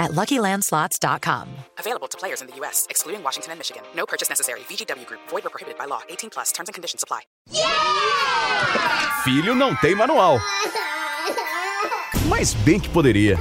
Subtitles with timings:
[0.00, 1.48] at LuckyLandSlots.com.
[1.78, 3.82] Available to players in the U.S., excluding Washington and Michigan.
[3.94, 4.60] No purchase necessary.
[4.60, 5.20] VGW Group.
[5.28, 6.00] Void or prohibited by law.
[6.08, 6.50] 18 plus.
[6.52, 7.20] Terms and conditions apply.
[9.22, 10.40] Filho não tem manual.
[12.28, 13.38] Mas bem que poderia.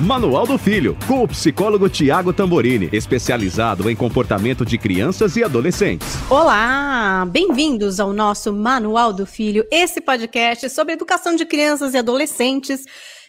[0.00, 6.06] Manual do Filho, com o psicólogo Tiago Tamborini, especializado em comportamento de crianças e adolescentes.
[6.28, 12.84] Olá, bem-vindos ao nosso Manual do Filho, esse podcast sobre educação de crianças e adolescentes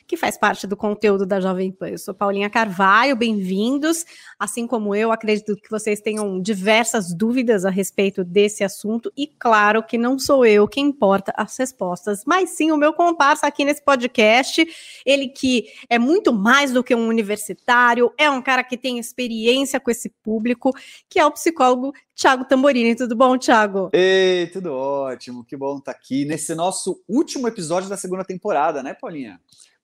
[0.08, 1.90] que faz parte do conteúdo da Jovem Pan.
[1.90, 4.06] Eu sou Paulinha Carvalho, bem-vindos.
[4.40, 9.84] Assim como eu, acredito que vocês tenham diversas dúvidas a respeito desse assunto, e claro
[9.84, 13.84] que não sou eu quem importa as respostas, mas sim o meu comparsa aqui nesse
[13.84, 14.66] podcast.
[15.06, 19.78] Ele que é muito mais do que um universitário, é um cara que tem experiência
[19.78, 20.72] com esse público,
[21.10, 22.96] que é o psicólogo Tiago Tamborini.
[22.96, 23.90] Tudo bom, Tiago?
[23.92, 28.94] Ei, tudo ótimo, que bom estar aqui nesse nosso último episódio da segunda temporada, né,
[28.94, 29.40] Paulinha?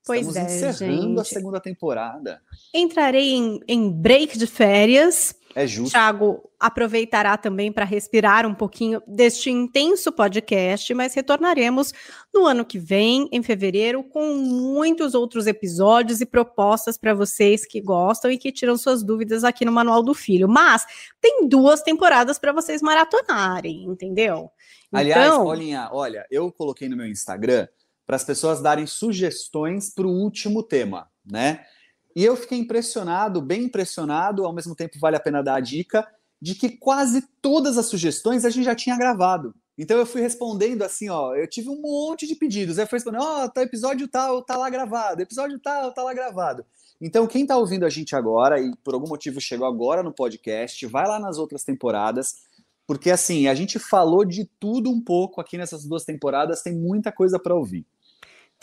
[0.06, 1.20] Pois Estamos é, encerrando gente.
[1.22, 2.42] a segunda temporada.
[2.74, 5.34] Entrarei em, em break de férias.
[5.56, 5.92] É justo.
[5.92, 11.94] Tiago aproveitará também para respirar um pouquinho deste intenso podcast, mas retornaremos
[12.34, 17.80] no ano que vem, em fevereiro, com muitos outros episódios e propostas para vocês que
[17.80, 20.50] gostam e que tiram suas dúvidas aqui no Manual do Filho.
[20.50, 20.84] Mas
[21.22, 24.50] tem duas temporadas para vocês maratonarem, entendeu?
[24.92, 27.68] Aliás, Então- Paulinha, olha, eu coloquei no meu Instagram
[28.06, 31.66] para as pessoas darem sugestões para o último tema, né?
[32.16, 36.08] E eu fiquei impressionado, bem impressionado, ao mesmo tempo vale a pena dar a dica,
[36.42, 39.56] de que quase todas as sugestões a gente já tinha gravado.
[39.78, 42.78] Então eu fui respondendo assim, ó, eu tive um monte de pedidos.
[42.78, 46.64] Eu fui respondendo, ó, tá episódio tal, tá lá gravado, episódio tal, tá lá gravado.
[47.02, 50.86] Então, quem tá ouvindo a gente agora e por algum motivo chegou agora no podcast,
[50.88, 52.44] vai lá nas outras temporadas,
[52.88, 57.12] porque assim, a gente falou de tudo um pouco aqui nessas duas temporadas, tem muita
[57.12, 57.86] coisa para ouvir.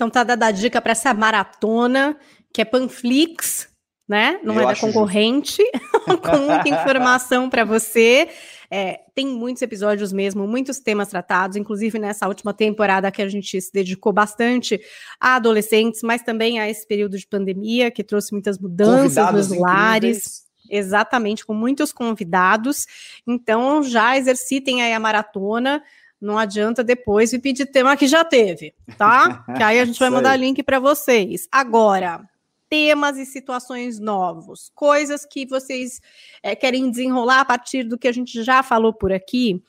[0.00, 2.16] Então tá dada a dica para essa maratona,
[2.55, 3.69] que é Panflix,
[4.09, 4.41] né?
[4.43, 5.62] Não Eu é da concorrente,
[6.25, 8.27] com muita informação para você.
[8.71, 13.61] É, tem muitos episódios mesmo, muitos temas tratados, inclusive nessa última temporada que a gente
[13.61, 14.81] se dedicou bastante
[15.21, 19.59] a adolescentes, mas também a esse período de pandemia que trouxe muitas mudanças Convidados nos
[19.59, 20.17] lares.
[20.17, 20.50] incríveis.
[20.71, 22.87] Exatamente, com muitos convidados.
[23.27, 25.82] Então, já exercitem aí a maratona.
[26.20, 29.44] Não adianta depois me pedir tema que já teve, tá?
[29.56, 31.48] Que aí a gente vai mandar link para vocês.
[31.50, 32.20] Agora,
[32.69, 36.00] temas e situações novos, coisas que vocês
[36.42, 39.62] eh, querem desenrolar a partir do que a gente já falou por aqui.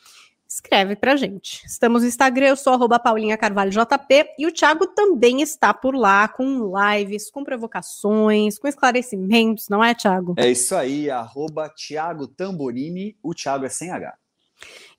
[0.48, 1.66] Escreve pra gente.
[1.66, 5.96] Estamos no Instagram, eu sou arroba Paulinha Carvalho JP e o Thiago também está por
[5.96, 10.36] lá com lives, com provocações, com esclarecimentos, não é, Thiago?
[10.38, 14.14] É isso aí, arroba Thiago Tamborini, o Thiago é sem H.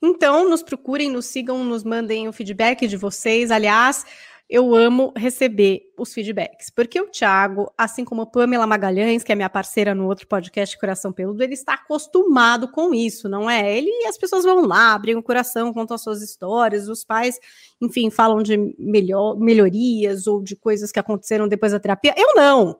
[0.01, 3.51] Então, nos procurem, nos sigam, nos mandem o feedback de vocês.
[3.51, 4.05] Aliás,
[4.49, 9.35] eu amo receber os feedbacks, porque o Thiago, assim como a Pamela Magalhães, que é
[9.35, 13.75] minha parceira no outro podcast Coração Peludo, ele está acostumado com isso, não é?
[13.75, 17.39] Ele e as pessoas vão lá, abrem o coração, contam as suas histórias, os pais,
[17.81, 22.13] enfim, falam de melhor, melhorias ou de coisas que aconteceram depois da terapia.
[22.17, 22.79] Eu não.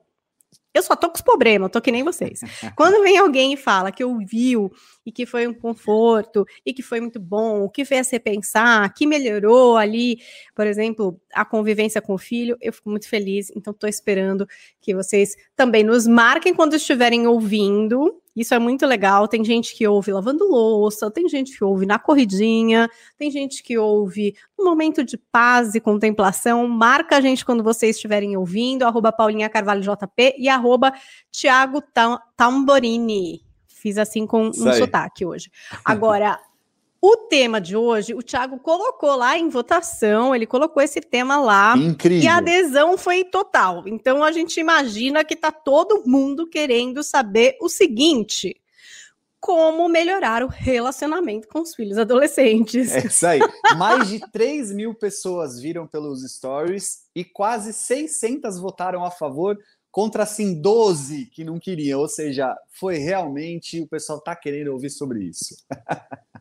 [0.74, 2.42] Eu só tô com os problemas, tô que nem vocês.
[2.76, 4.72] Quando vem alguém e fala que ouviu
[5.06, 9.06] e que foi um conforto e que foi muito bom, que fez você pensar, que
[9.06, 10.20] melhorou ali,
[10.56, 13.52] por exemplo, a convivência com o filho, eu fico muito feliz.
[13.56, 14.48] Então, estou esperando
[14.82, 18.23] que vocês também nos marquem quando estiverem ouvindo.
[18.36, 19.28] Isso é muito legal.
[19.28, 23.78] Tem gente que ouve lavando louça, tem gente que ouve na corridinha, tem gente que
[23.78, 26.68] ouve no momento de paz e contemplação.
[26.68, 30.92] Marca a gente quando vocês estiverem ouvindo, arroba Paulinha Carvalho JP e arroba
[31.32, 33.44] Tiago Tam- Tamborini.
[33.68, 35.52] Fiz assim com um sotaque hoje.
[35.84, 36.40] Agora,
[37.06, 41.76] o tema de hoje, o Thiago colocou lá em votação, ele colocou esse tema lá.
[41.76, 42.24] Incrível.
[42.24, 43.84] E a adesão foi total.
[43.86, 48.56] Então a gente imagina que tá todo mundo querendo saber o seguinte:
[49.38, 52.94] como melhorar o relacionamento com os filhos adolescentes.
[52.94, 53.42] É isso aí.
[53.76, 59.58] Mais de 3 mil pessoas viram pelos stories e quase 600 votaram a favor
[59.92, 62.00] contra, assim, 12 que não queriam.
[62.00, 65.54] Ou seja, foi realmente, o pessoal tá querendo ouvir sobre isso.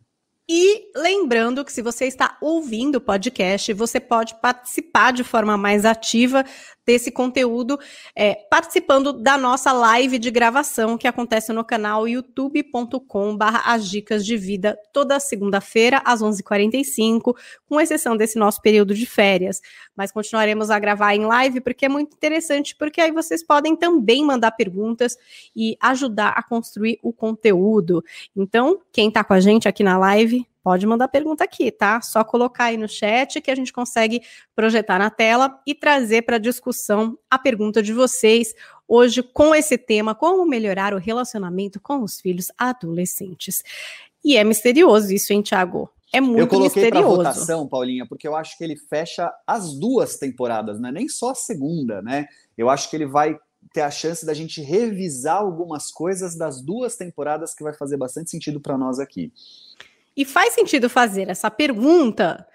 [0.49, 5.85] E lembrando que se você está ouvindo o podcast, você pode participar de forma mais
[5.85, 6.45] ativa
[6.87, 7.79] desse conteúdo,
[8.15, 14.37] é, participando da nossa live de gravação que acontece no canal youtube.com/barra as dicas de
[14.37, 17.37] vida toda segunda-feira às 11h45,
[17.69, 19.61] com exceção desse nosso período de férias.
[19.97, 24.25] Mas continuaremos a gravar em live porque é muito interessante, porque aí vocês podem também
[24.25, 25.17] mandar perguntas
[25.55, 28.05] e ajudar a construir o conteúdo.
[28.35, 32.01] Então, quem está com a gente aqui na live, Pode mandar pergunta aqui, tá?
[32.01, 34.23] Só colocar aí no chat que a gente consegue
[34.55, 38.55] projetar na tela e trazer para discussão a pergunta de vocês
[38.87, 43.63] hoje com esse tema: como melhorar o relacionamento com os filhos adolescentes.
[44.25, 45.91] E é misterioso isso, hein, Thiago?
[46.13, 50.19] É muito eu coloquei para votação, Paulinha, porque eu acho que ele fecha as duas
[50.19, 52.27] temporadas, não é nem só a segunda, né?
[52.57, 53.37] Eu acho que ele vai
[53.73, 58.31] ter a chance da gente revisar algumas coisas das duas temporadas que vai fazer bastante
[58.31, 59.33] sentido para nós aqui.
[60.17, 62.47] E faz sentido fazer essa pergunta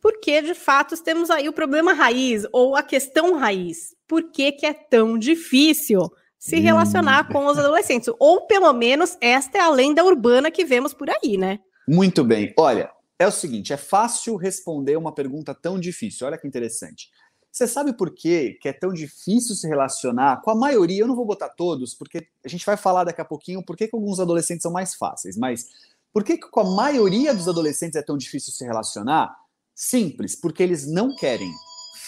[0.00, 3.96] porque, de fato, temos aí o problema raiz ou a questão raiz.
[4.06, 6.00] Por que, que é tão difícil
[6.38, 7.32] se relacionar hum.
[7.32, 8.14] com os adolescentes?
[8.20, 11.58] Ou, pelo menos, esta é a lenda urbana que vemos por aí, né?
[11.88, 12.54] Muito bem.
[12.56, 12.88] Olha,
[13.18, 16.26] é o seguinte, é fácil responder uma pergunta tão difícil.
[16.26, 17.10] Olha que interessante.
[17.50, 21.00] Você sabe por que, que é tão difícil se relacionar com a maioria?
[21.00, 23.88] Eu não vou botar todos, porque a gente vai falar daqui a pouquinho por que,
[23.88, 25.66] que alguns adolescentes são mais fáceis, mas
[26.12, 29.34] por que, que com a maioria dos adolescentes é tão difícil se relacionar?
[29.74, 31.50] Simples, porque eles não querem.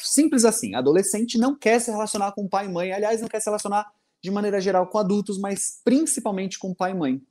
[0.03, 0.75] Simples assim.
[0.75, 2.93] Adolescente não quer se relacionar com pai e mãe.
[2.93, 3.87] Aliás, não quer se relacionar
[4.23, 7.23] de maneira geral com adultos, mas principalmente com pai e mãe.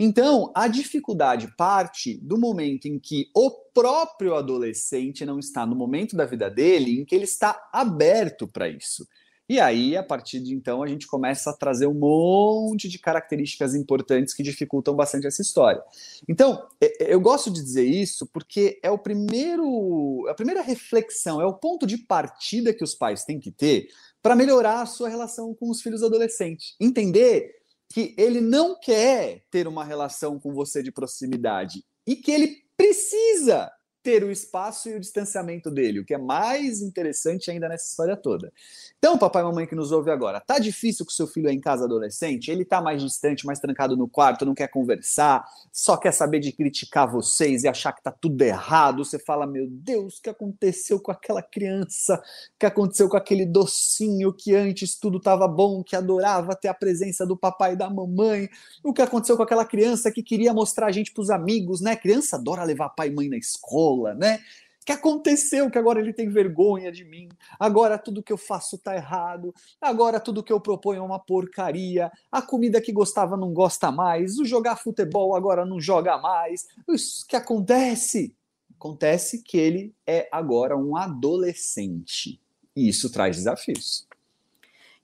[0.00, 6.16] Então, a dificuldade parte do momento em que o próprio adolescente não está no momento
[6.16, 9.06] da vida dele em que ele está aberto para isso.
[9.48, 13.74] E aí, a partir de então, a gente começa a trazer um monte de características
[13.74, 15.82] importantes que dificultam bastante essa história.
[16.28, 16.66] Então,
[17.00, 21.86] eu gosto de dizer isso porque é o primeiro, a primeira reflexão, é o ponto
[21.86, 23.88] de partida que os pais têm que ter
[24.20, 26.74] para melhorar a sua relação com os filhos adolescentes.
[26.78, 27.54] Entender
[27.88, 33.70] que ele não quer ter uma relação com você de proximidade e que ele precisa
[34.08, 38.16] ter o espaço e o distanciamento dele, o que é mais interessante ainda nessa história
[38.16, 38.50] toda.
[38.98, 41.60] Então, papai e mamãe que nos ouve agora, tá difícil com seu filho é em
[41.60, 42.50] casa adolescente?
[42.50, 46.52] Ele tá mais distante, mais trancado no quarto, não quer conversar, só quer saber de
[46.52, 49.04] criticar vocês e achar que tá tudo errado.
[49.04, 52.14] Você fala, meu Deus, o que aconteceu com aquela criança?
[52.14, 56.74] O que aconteceu com aquele docinho que antes tudo tava bom, que adorava ter a
[56.74, 58.48] presença do papai e da mamãe?
[58.82, 61.94] O que aconteceu com aquela criança que queria mostrar a gente pros amigos, né?
[61.94, 64.40] Criança adora levar pai e mãe na escola, né?
[64.88, 67.28] que aconteceu que agora ele tem vergonha de mim,
[67.60, 72.10] agora tudo que eu faço tá errado, agora tudo que eu proponho é uma porcaria,
[72.32, 76.66] a comida que gostava não gosta mais, o jogar futebol agora não joga mais.
[76.86, 76.94] O
[77.28, 78.34] que acontece?
[78.78, 82.40] Acontece que ele é agora um adolescente.
[82.74, 84.08] E isso traz desafios.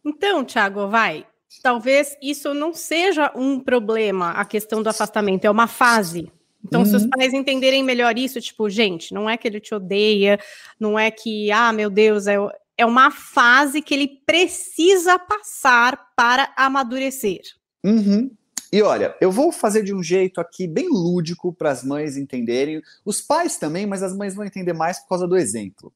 [0.02, 1.26] Então, Thiago, vai.
[1.62, 6.32] Talvez isso não seja um problema, a questão do afastamento, é uma fase.
[6.64, 6.87] Então, uhum.
[6.87, 7.11] se os uhum.
[7.11, 10.38] pais entenderem melhor isso, tipo, gente, não é que ele te odeia,
[10.81, 12.37] não é que, ah, meu Deus, é,
[12.76, 17.43] é uma fase que ele precisa passar para amadurecer.
[17.84, 18.31] Uhum.
[18.72, 22.82] E olha, eu vou fazer de um jeito aqui bem lúdico para as mães entenderem,
[23.05, 25.93] os pais também, mas as mães vão entender mais por causa do exemplo.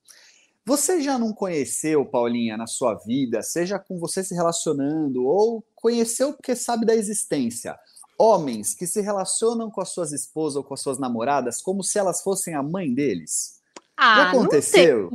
[0.64, 6.34] Você já não conheceu, Paulinha, na sua vida, seja com você se relacionando, ou conheceu
[6.34, 7.74] porque sabe da existência,
[8.18, 11.98] homens que se relacionam com as suas esposas ou com as suas namoradas como se
[11.98, 13.60] elas fossem a mãe deles?
[13.96, 15.10] Ah, Já aconteceu?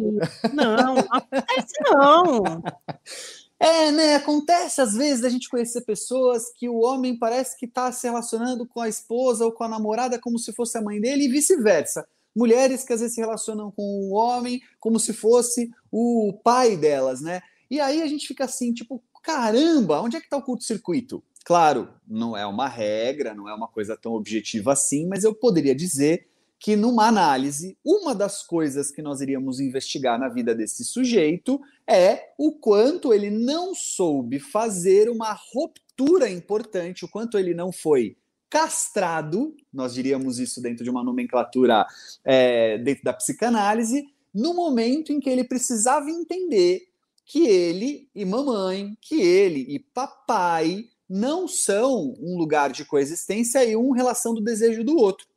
[0.53, 2.63] Não, não, não acontece não.
[3.59, 4.15] É, né?
[4.15, 8.67] Acontece às vezes a gente conhecer pessoas que o homem parece que está se relacionando
[8.67, 12.05] com a esposa ou com a namorada como se fosse a mãe dele e vice-versa.
[12.35, 17.21] Mulheres que às vezes se relacionam com o homem como se fosse o pai delas,
[17.21, 17.41] né?
[17.71, 21.23] E aí a gente fica assim, tipo, caramba, onde é que está o curto-circuito?
[21.43, 25.75] Claro, não é uma regra, não é uma coisa tão objetiva assim, mas eu poderia
[25.75, 31.59] dizer que numa análise, uma das coisas que nós iríamos investigar na vida desse sujeito
[31.85, 38.15] é o quanto ele não soube fazer uma ruptura importante, o quanto ele não foi
[38.49, 41.85] castrado, nós diríamos isso dentro de uma nomenclatura
[42.23, 46.83] é, dentro da psicanálise, no momento em que ele precisava entender
[47.25, 53.75] que ele e mamãe, que ele e papai não são um lugar de coexistência e
[53.75, 55.27] uma relação do desejo do outro.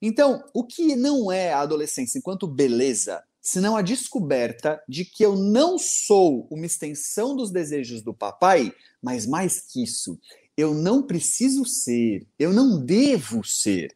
[0.00, 5.36] Então, o que não é a adolescência enquanto beleza, senão a descoberta de que eu
[5.36, 8.72] não sou uma extensão dos desejos do papai,
[9.02, 10.18] mas mais que isso,
[10.56, 13.94] eu não preciso ser, eu não devo ser.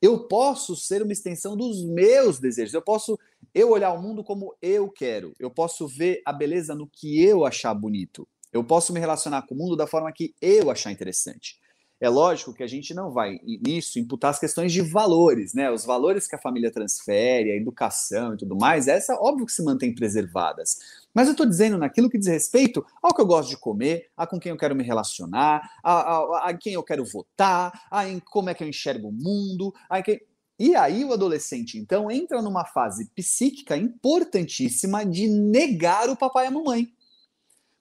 [0.00, 2.74] Eu posso ser uma extensão dos meus desejos.
[2.74, 3.18] Eu posso
[3.54, 5.32] eu olhar o mundo como eu quero.
[5.38, 8.28] Eu posso ver a beleza no que eu achar bonito.
[8.56, 11.58] Eu posso me relacionar com o mundo da forma que eu achar interessante.
[11.98, 15.70] É lógico que a gente não vai nisso imputar as questões de valores, né?
[15.70, 19.64] Os valores que a família transfere, a educação e tudo mais, essa óbvio que se
[19.64, 20.76] mantém preservadas.
[21.14, 24.26] Mas eu estou dizendo naquilo que diz respeito ao que eu gosto de comer, a
[24.26, 28.20] com quem eu quero me relacionar, a, a, a quem eu quero votar, a em
[28.20, 30.20] como é que eu enxergo o mundo, a quem...
[30.58, 36.48] E aí o adolescente, então, entra numa fase psíquica importantíssima de negar o papai e
[36.48, 36.88] a mamãe.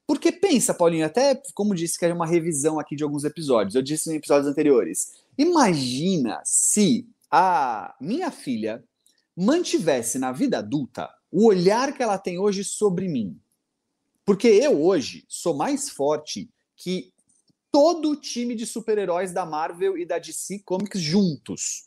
[0.08, 3.82] Porque pensa, Paulinho, até como disse que era uma revisão aqui de alguns episódios, eu
[3.82, 5.14] disse em episódios anteriores.
[5.38, 8.84] Imagina se a minha filha
[9.36, 13.40] mantivesse na vida adulta o olhar que ela tem hoje sobre mim.
[14.24, 17.12] Porque eu hoje sou mais forte que
[17.72, 21.84] todo o time de super-heróis da Marvel e da DC Comics juntos.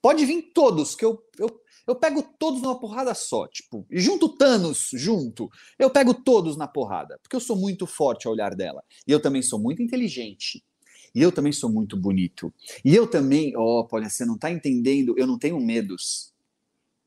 [0.00, 4.90] Pode vir todos, que eu, eu eu pego todos numa porrada só, tipo, junto Thanos
[4.92, 8.82] junto, eu pego todos na porrada, porque eu sou muito forte ao olhar dela.
[9.06, 10.64] E eu também sou muito inteligente.
[11.14, 12.52] E eu também sou muito bonito.
[12.84, 16.34] E eu também, ó, oh, olha, você não tá entendendo, eu não tenho medos.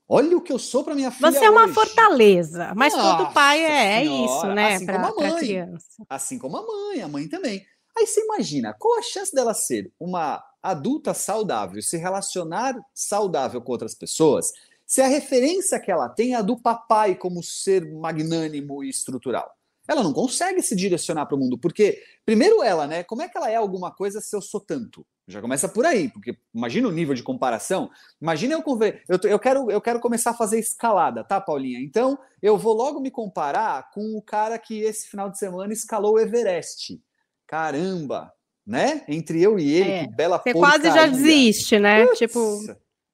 [0.08, 1.32] Olha o que eu sou para minha filha.
[1.32, 1.74] Você é uma hoje.
[1.76, 4.74] fortaleza, mas Nossa todo pai é, é isso, né?
[4.74, 5.40] Assim pra, como a mãe.
[5.40, 6.06] Criança.
[6.10, 7.64] Assim como a mãe, a mãe também.
[7.96, 13.72] Aí você imagina, qual a chance dela ser uma adulta saudável, se relacionar saudável com
[13.72, 14.52] outras pessoas,
[14.90, 19.48] se a referência que ela tem é a do papai como ser magnânimo e estrutural.
[19.88, 23.04] Ela não consegue se direcionar para o mundo, porque, primeiro, ela, né?
[23.04, 25.06] Como é que ela é alguma coisa se eu sou tanto?
[25.28, 27.92] Já começa por aí, porque imagina o nível de comparação.
[28.20, 28.64] Imagina eu
[29.08, 31.80] eu, eu, quero, eu quero começar a fazer escalada, tá, Paulinha?
[31.80, 36.16] Então, eu vou logo me comparar com o cara que esse final de semana escalou
[36.16, 37.00] o Everest.
[37.46, 38.34] Caramba,
[38.66, 39.04] né?
[39.08, 42.06] Entre eu e ele, é, que bela Você quase já desiste, né?
[42.06, 42.60] Puts, tipo,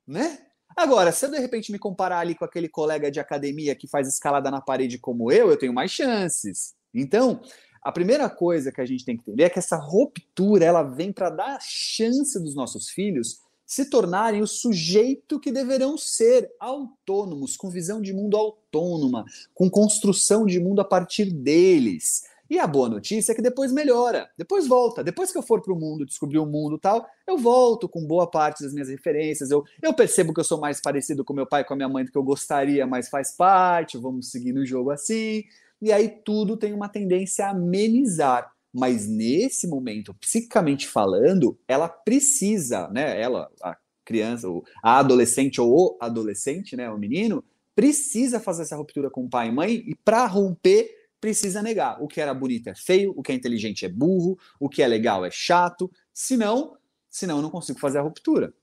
[0.07, 0.44] né?
[0.75, 4.07] Agora, se eu de repente me comparar ali com aquele colega de academia que faz
[4.07, 6.75] escalada na parede como eu, eu tenho mais chances.
[6.93, 7.41] Então,
[7.81, 11.13] a primeira coisa que a gente tem que entender é que essa ruptura ela vem
[11.13, 17.69] para dar chance dos nossos filhos se tornarem o sujeito que deverão ser autônomos, com
[17.69, 22.23] visão de mundo autônoma, com construção de mundo a partir deles.
[22.49, 25.03] E a boa notícia é que depois melhora, depois volta.
[25.03, 28.29] Depois que eu for para o mundo, descobrir o mundo tal, eu volto com boa
[28.29, 29.49] parte das minhas referências.
[29.49, 32.05] Eu, eu percebo que eu sou mais parecido com meu pai com a minha mãe
[32.05, 35.43] do que eu gostaria, mas faz parte, vamos seguir no jogo assim.
[35.81, 38.51] E aí tudo tem uma tendência a amenizar.
[38.71, 43.19] Mas nesse momento, psicicamente falando, ela precisa, né?
[43.19, 44.47] Ela, a criança,
[44.83, 46.89] a adolescente ou o adolescente, né?
[46.89, 50.89] O menino, precisa fazer essa ruptura com pai e mãe, e para romper
[51.25, 51.99] precisa negar.
[52.03, 54.87] O que era bonito é feio, o que é inteligente é burro, o que é
[54.87, 55.91] legal é chato.
[56.13, 56.77] Senão,
[57.09, 58.53] senão eu não consigo fazer a ruptura.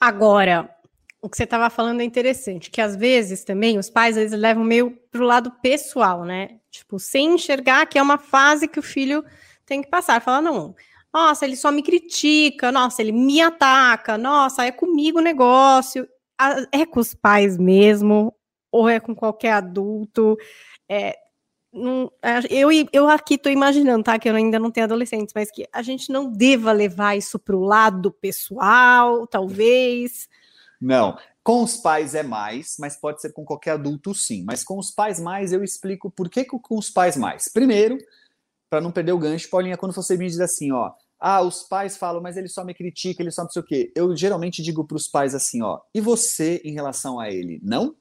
[0.00, 0.74] Agora,
[1.20, 4.64] o que você estava falando é interessante, que às vezes também os pais eles levam
[4.64, 6.58] meio pro lado pessoal, né?
[6.70, 9.22] Tipo, sem enxergar que é uma fase que o filho
[9.66, 10.22] tem que passar.
[10.22, 10.74] Fala, não,
[11.12, 16.08] nossa, ele só me critica, nossa, ele me ataca, nossa, é comigo o negócio.
[16.72, 18.34] É com os pais mesmo,
[18.72, 20.38] ou é com qualquer adulto.
[20.88, 21.14] É,
[22.50, 24.18] eu, eu aqui estou imaginando, tá?
[24.18, 27.56] Que eu ainda não tenho adolescentes, mas que a gente não deva levar isso para
[27.56, 30.28] o lado pessoal, talvez.
[30.80, 34.44] Não, com os pais é mais, mas pode ser com qualquer adulto sim.
[34.44, 37.50] Mas com os pais mais, eu explico por que com os pais mais.
[37.52, 37.98] Primeiro,
[38.68, 41.96] para não perder o gancho, Paulinha, quando você me diz assim, ó, ah, os pais
[41.96, 43.92] falam, mas ele só me critica, ele só não sei o quê.
[43.94, 47.60] Eu geralmente digo para os pais assim, ó, e você em relação a ele?
[47.62, 47.94] Não?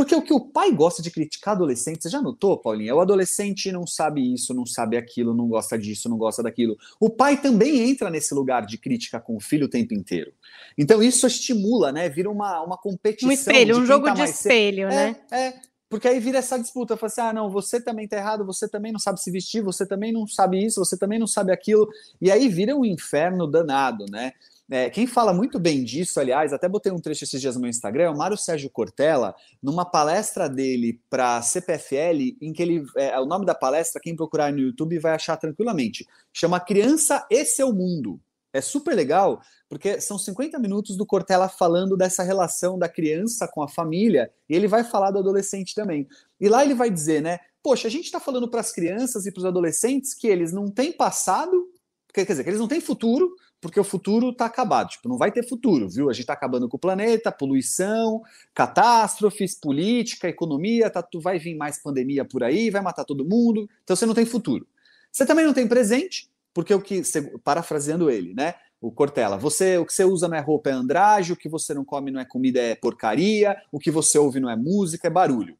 [0.00, 2.94] Porque o que o pai gosta de criticar adolescente, você já notou, Paulinha?
[2.94, 6.74] O adolescente não sabe isso, não sabe aquilo, não gosta disso, não gosta daquilo.
[6.98, 10.32] O pai também entra nesse lugar de crítica com o filho o tempo inteiro.
[10.78, 12.08] Então isso estimula, né?
[12.08, 13.28] Vira uma, uma competição.
[13.28, 15.16] Um espelho, um jogo tá de espelho, é, né?
[15.30, 15.52] É,
[15.86, 16.96] porque aí vira essa disputa.
[16.96, 19.84] Fala assim: ah, não, você também tá errado, você também não sabe se vestir, você
[19.84, 21.86] também não sabe isso, você também não sabe aquilo.
[22.22, 24.32] E aí vira um inferno danado, né?
[24.72, 27.68] É, quem fala muito bem disso, aliás, até botei um trecho esses dias no meu
[27.68, 32.84] Instagram, é o Mário Sérgio Cortella, numa palestra dele para a CPFL, em que ele.
[32.96, 36.06] É, o nome da palestra, quem procurar no YouTube vai achar tranquilamente.
[36.32, 38.20] Chama Criança e Seu Mundo.
[38.52, 43.62] É super legal, porque são 50 minutos do Cortella falando dessa relação da criança com
[43.62, 46.06] a família, e ele vai falar do adolescente também.
[46.40, 47.40] E lá ele vai dizer, né?
[47.60, 50.70] Poxa, a gente está falando para as crianças e para os adolescentes que eles não
[50.70, 51.68] têm passado,
[52.14, 54.90] quer dizer, que eles não têm futuro, porque o futuro está acabado.
[54.90, 56.08] Tipo, não vai ter futuro, viu?
[56.08, 58.22] A gente está acabando com o planeta, poluição,
[58.54, 63.68] catástrofes, política, economia, tá, tu vai vir mais pandemia por aí, vai matar todo mundo.
[63.84, 64.66] Então você não tem futuro.
[65.12, 67.02] Você também não tem presente, porque o que,
[67.44, 68.54] parafraseando ele, né?
[68.80, 71.74] o Cortella, você, o que você usa não é roupa, é andrade, o que você
[71.74, 75.10] não come não é comida, é porcaria, o que você ouve não é música, é
[75.10, 75.56] barulho.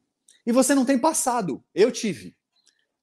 [0.47, 1.63] E você não tem passado.
[1.75, 2.35] Eu tive.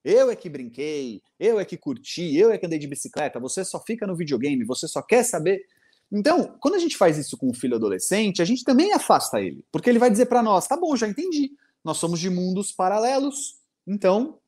[0.10, 3.66] Eu é que brinquei, eu é que curti, eu é que andei de bicicleta, você
[3.66, 5.66] só fica no videogame, você só quer saber.
[6.10, 9.66] Então, quando a gente faz isso com um filho adolescente, a gente também afasta ele,
[9.70, 11.52] porque ele vai dizer para nós: tá bom, já entendi,
[11.84, 14.40] nós somos de mundos paralelos, então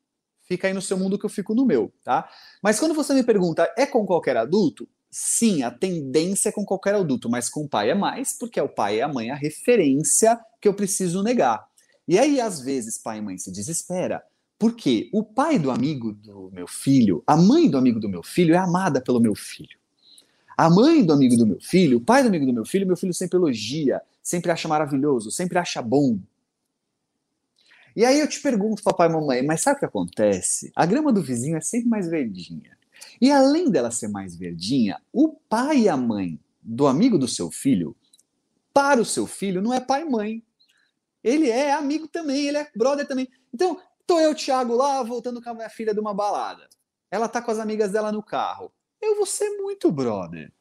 [0.48, 2.30] fica aí no seu mundo que eu fico no meu, tá?
[2.64, 4.88] Mas quando você me pergunta, é com qualquer adulto?
[5.12, 8.64] Sim, a tendência é com qualquer adulto, mas com o pai é mais, porque é
[8.64, 11.68] o pai e a mãe a referência que eu preciso negar.
[12.08, 14.24] E aí, às vezes, pai e mãe se desespera,
[14.60, 18.54] porque o pai do amigo do meu filho, a mãe do amigo do meu filho
[18.54, 19.80] é amada pelo meu filho.
[20.58, 22.98] A mãe do amigo do meu filho, o pai do amigo do meu filho, meu
[22.98, 26.20] filho sempre elogia, sempre acha maravilhoso, sempre acha bom.
[27.96, 30.72] E aí eu te pergunto, papai e mamãe, mas sabe o que acontece?
[30.76, 32.78] A grama do vizinho é sempre mais verdinha.
[33.22, 37.50] E além dela ser mais verdinha, o pai e a mãe do amigo do seu
[37.50, 37.96] filho,
[38.74, 40.44] para o seu filho, não é pai e mãe.
[41.24, 43.30] Ele é amigo também, ele é brother também.
[43.54, 46.68] Então, tô eu, Thiago, lá, voltando com a minha filha de uma balada.
[47.12, 48.72] Ela tá com as amigas dela no carro.
[49.00, 50.52] Eu vou ser muito brother.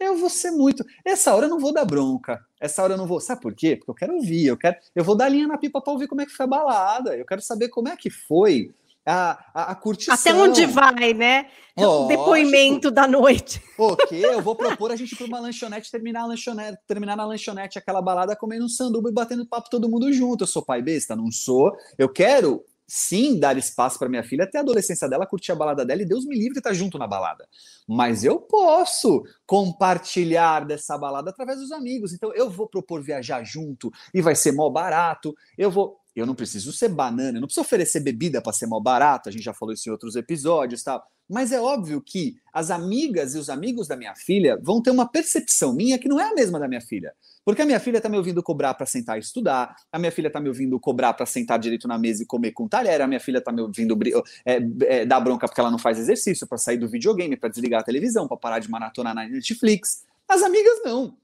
[0.00, 0.82] Eu vou ser muito.
[1.04, 2.42] Essa hora eu não vou dar bronca.
[2.58, 3.20] Essa hora eu não vou.
[3.20, 3.76] Sabe por quê?
[3.76, 4.46] Porque eu quero ouvir.
[4.46, 4.76] Eu quero.
[4.94, 7.14] Eu vou dar linha na pipa para ouvir como é que foi a balada.
[7.14, 8.70] Eu quero saber como é que foi
[9.06, 10.14] a, a, a curtição.
[10.14, 11.50] Até onde vai, né?
[11.76, 13.62] O depoimento da noite.
[13.78, 17.26] Ok, eu vou propor a gente ir para uma lanchonete terminar a lanchonete, terminar na
[17.26, 20.44] lanchonete aquela balada comendo um sanduba e batendo papo todo mundo junto.
[20.44, 21.14] Eu sou pai besta?
[21.14, 21.72] Não sou.
[21.98, 25.84] Eu quero sim dar espaço para minha filha até a adolescência dela curtir a balada
[25.84, 27.48] dela e Deus me livre de estar tá junto na balada.
[27.86, 32.12] Mas eu posso compartilhar dessa balada através dos amigos.
[32.12, 35.34] Então eu vou propor viajar junto e vai ser mó barato.
[35.56, 38.80] Eu vou eu não preciso ser banana, eu não preciso oferecer bebida para ser mal
[38.80, 41.04] barato, a gente já falou isso em outros episódios tal.
[41.28, 45.08] Mas é óbvio que as amigas e os amigos da minha filha vão ter uma
[45.08, 47.14] percepção minha que não é a mesma da minha filha.
[47.44, 50.28] Porque a minha filha está me ouvindo cobrar para sentar e estudar, a minha filha
[50.28, 53.20] está me ouvindo cobrar para sentar direito na mesa e comer com talher, a minha
[53.20, 53.98] filha está me ouvindo
[54.46, 57.80] é, é, dar bronca porque ela não faz exercício, para sair do videogame, para desligar
[57.80, 60.04] a televisão, para parar de maratonar na Netflix.
[60.28, 61.16] As amigas não.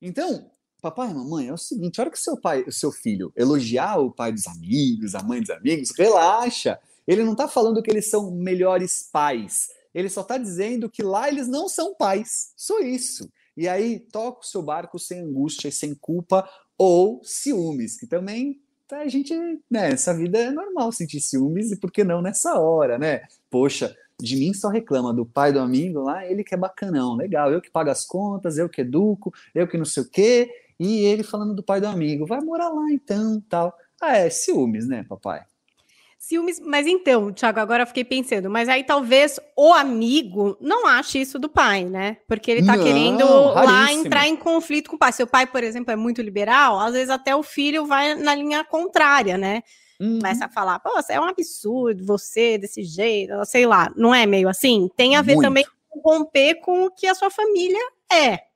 [0.00, 0.50] Então,
[0.80, 4.12] Papai, mamãe, é o seguinte: a hora que seu pai, o seu filho elogiar o
[4.12, 6.78] pai dos amigos, a mãe dos amigos, relaxa.
[7.06, 9.68] Ele não está falando que eles são melhores pais.
[9.94, 12.52] Ele só está dizendo que lá eles não são pais.
[12.54, 13.28] Só isso.
[13.56, 18.60] E aí toca o seu barco sem angústia e sem culpa ou ciúmes, que também
[18.86, 19.34] tá, a gente,
[19.68, 23.22] né, essa vida é normal sentir ciúmes e por que não nessa hora, né?
[23.50, 27.52] Poxa, de mim só reclama do pai do amigo lá, ele que é bacanão, legal,
[27.52, 31.04] eu que pago as contas, eu que educo, eu que não sei o quê, e
[31.04, 33.74] ele falando do pai do amigo, vai morar lá então, tal.
[34.00, 35.42] Ah, é ciúmes, né, papai?
[36.18, 41.20] Ciúmes, mas então, Thiago, agora eu fiquei pensando, mas aí talvez o amigo não ache
[41.20, 42.16] isso do pai, né?
[42.26, 43.64] Porque ele tá não, querendo raríssimo.
[43.64, 45.12] lá entrar em conflito com o pai.
[45.12, 48.64] Seu pai, por exemplo, é muito liberal, às vezes até o filho vai na linha
[48.64, 49.62] contrária, né?
[50.00, 50.18] Uhum.
[50.18, 54.48] Começa a falar, pô, é um absurdo você desse jeito, sei lá, não é meio
[54.48, 54.90] assim?
[54.96, 55.46] Tem a ver muito.
[55.46, 57.80] também com romper com o que a sua família
[58.12, 58.47] é.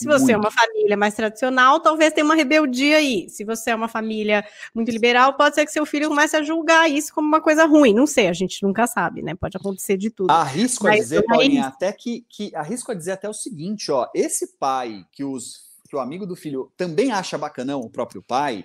[0.00, 0.34] Se você muito.
[0.34, 3.28] é uma família mais tradicional, talvez tenha uma rebeldia aí.
[3.28, 4.42] Se você é uma família
[4.74, 7.92] muito liberal, pode ser que seu filho comece a julgar isso como uma coisa ruim.
[7.92, 9.34] Não sei, a gente nunca sabe, né?
[9.34, 10.30] Pode acontecer de tudo.
[10.30, 14.08] Arrisco Mas, a dizer, Paulinha, até que, que arrisco a dizer até o seguinte, ó,
[14.14, 18.64] esse pai que os que o amigo do filho também acha bacanão, o próprio pai,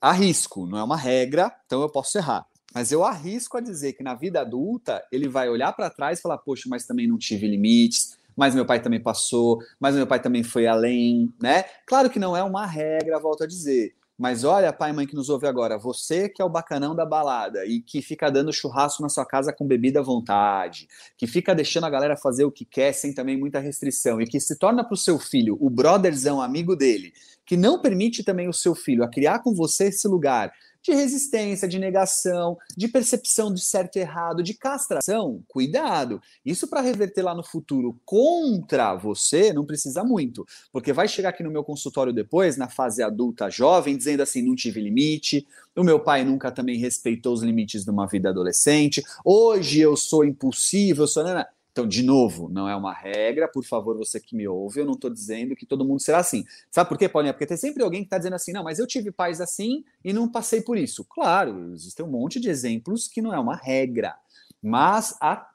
[0.00, 2.46] arrisco, não é uma regra, então eu posso errar.
[2.72, 6.22] Mas eu arrisco a dizer que na vida adulta ele vai olhar para trás e
[6.22, 10.20] falar: Poxa, mas também não tive limites, mas meu pai também passou, mas meu pai
[10.20, 11.64] também foi além, né?
[11.86, 13.94] Claro que não é uma regra, volto a dizer.
[14.16, 17.04] Mas olha, pai e mãe que nos ouve agora, você que é o bacanão da
[17.04, 20.86] balada e que fica dando churrasco na sua casa com bebida à vontade,
[21.18, 24.38] que fica deixando a galera fazer o que quer sem também muita restrição e que
[24.38, 27.12] se torna para o seu filho o brotherzão amigo dele,
[27.44, 30.52] que não permite também o seu filho a criar com você esse lugar
[30.84, 36.20] de resistência, de negação, de percepção de certo e errado, de castração, cuidado.
[36.44, 41.42] Isso para reverter lá no futuro contra você não precisa muito, porque vai chegar aqui
[41.42, 45.98] no meu consultório depois, na fase adulta jovem, dizendo assim: não tive limite, o meu
[45.98, 51.08] pai nunca também respeitou os limites de uma vida adolescente, hoje eu sou impulsivo, eu
[51.08, 51.24] sou.
[51.74, 54.92] Então, de novo, não é uma regra, por favor, você que me ouve, eu não
[54.92, 56.44] estou dizendo que todo mundo será assim.
[56.70, 57.32] Sabe por quê, Paulinha?
[57.32, 60.12] Porque tem sempre alguém que está dizendo assim, não, mas eu tive pais assim e
[60.12, 61.04] não passei por isso.
[61.04, 64.14] Claro, existem um monte de exemplos que não é uma regra,
[64.62, 65.50] mas a...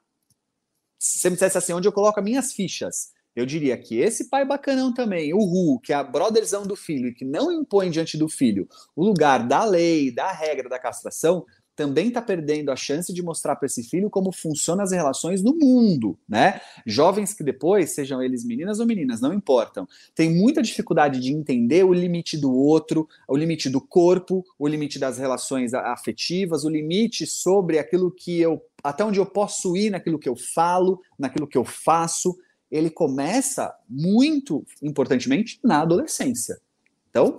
[0.98, 4.28] se você me dissesse assim, onde eu coloco as minhas fichas, eu diria que esse
[4.28, 7.88] pai bacanão também, o Ru, que é a brotherzão do filho e que não impõe
[7.88, 11.46] diante do filho o lugar da lei, da regra da castração,
[11.80, 15.56] também está perdendo a chance de mostrar para esse filho como funcionam as relações no
[15.56, 16.60] mundo, né?
[16.84, 21.82] Jovens que depois, sejam eles meninas ou meninas, não importam, têm muita dificuldade de entender
[21.82, 27.26] o limite do outro, o limite do corpo, o limite das relações afetivas, o limite
[27.26, 31.56] sobre aquilo que eu, até onde eu posso ir naquilo que eu falo, naquilo que
[31.56, 32.36] eu faço.
[32.70, 36.60] Ele começa muito importantemente na adolescência.
[37.08, 37.38] Então,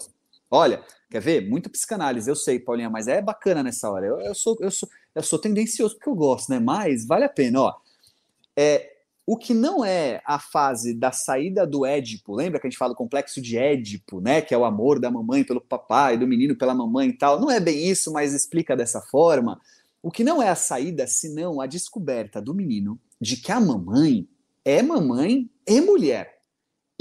[0.51, 1.49] olha, quer ver?
[1.49, 4.05] Muito psicanálise, eu sei, Paulinha, mas é bacana nessa hora.
[4.05, 6.59] Eu, eu, sou, eu, sou, eu sou tendencioso porque eu gosto, né?
[6.59, 7.75] Mas vale a pena, ó.
[8.55, 8.91] É,
[9.25, 12.93] o que não é a fase da saída do Édipo, lembra que a gente fala
[12.93, 14.41] do complexo de Édipo, né?
[14.41, 17.39] Que é o amor da mamãe pelo papai, do menino pela mamãe e tal.
[17.39, 19.59] Não é bem isso, mas explica dessa forma.
[20.03, 24.27] O que não é a saída, senão a descoberta do menino de que a mamãe
[24.65, 26.40] é mamãe e mulher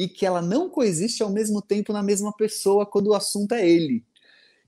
[0.00, 3.68] e que ela não coexiste ao mesmo tempo na mesma pessoa quando o assunto é
[3.68, 4.02] ele.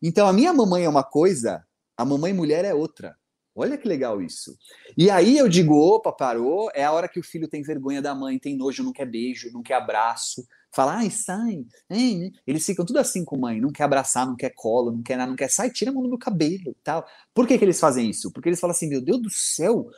[0.02, 1.64] Então a minha mamãe é uma coisa,
[1.96, 3.16] a mamãe mulher é outra.
[3.54, 4.54] Olha que legal isso.
[4.94, 8.14] E aí eu digo, opa, parou, é a hora que o filho tem vergonha da
[8.14, 10.46] mãe, tem nojo, não quer beijo, não quer abraço.
[10.70, 11.64] Fala, ai, sai.
[11.88, 12.30] Hein?
[12.46, 15.30] Eles ficam tudo assim com mãe, não quer abraçar, não quer colo, não quer nada,
[15.30, 17.06] não quer, sai, tira a mão do meu cabelo tal.
[17.32, 18.30] Por que, que eles fazem isso?
[18.30, 19.88] Porque eles falam assim, meu Deus do céu,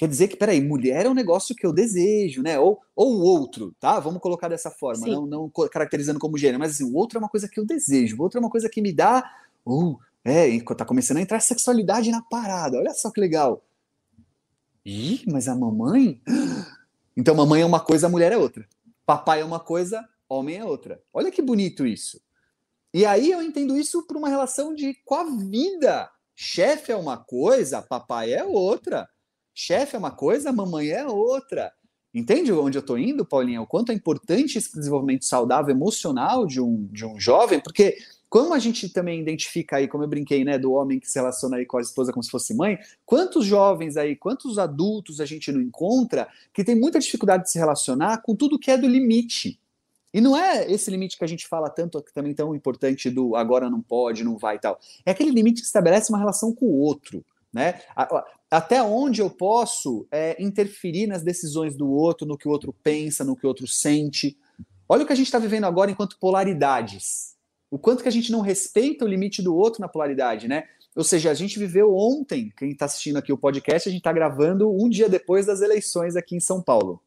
[0.00, 2.58] Quer dizer que, peraí, mulher é um negócio que eu desejo, né?
[2.58, 4.00] Ou, ou o outro, tá?
[4.00, 7.28] Vamos colocar dessa forma, não, não caracterizando como gênero, mas assim, o outro é uma
[7.28, 9.30] coisa que eu desejo, o outro é uma coisa que me dá.
[9.62, 13.62] Uh, é, tá começando a entrar sexualidade na parada, olha só que legal.
[14.86, 16.18] Ih, mas a mamãe?
[17.14, 18.66] Então, mamãe é uma coisa, a mulher é outra.
[19.04, 21.02] Papai é uma coisa, homem é outra.
[21.12, 22.18] Olha que bonito isso.
[22.94, 26.10] E aí eu entendo isso por uma relação de com a vida.
[26.34, 29.06] Chefe é uma coisa, papai é outra.
[29.54, 31.72] Chefe é uma coisa, mamãe é outra.
[32.12, 33.62] Entende onde eu estou indo, Paulinha?
[33.62, 38.54] O quanto é importante esse desenvolvimento saudável emocional de um, de um jovem, porque como
[38.54, 41.66] a gente também identifica aí, como eu brinquei, né, do homem que se relaciona aí
[41.66, 45.60] com a esposa como se fosse mãe, quantos jovens aí, quantos adultos a gente não
[45.60, 49.60] encontra que tem muita dificuldade de se relacionar com tudo que é do limite.
[50.14, 53.34] E não é esse limite que a gente fala tanto, que também tão importante do
[53.34, 54.78] agora não pode, não vai e tal.
[55.04, 57.24] É aquele limite que estabelece uma relação com o outro.
[57.52, 57.80] Né?
[58.50, 63.24] Até onde eu posso é, interferir nas decisões do outro, no que o outro pensa,
[63.24, 64.36] no que o outro sente.
[64.88, 67.36] Olha o que a gente está vivendo agora enquanto polaridades.
[67.70, 70.64] O quanto que a gente não respeita o limite do outro na polaridade, né?
[70.96, 74.12] Ou seja, a gente viveu ontem, quem está assistindo aqui o podcast, a gente está
[74.12, 77.00] gravando um dia depois das eleições aqui em São Paulo.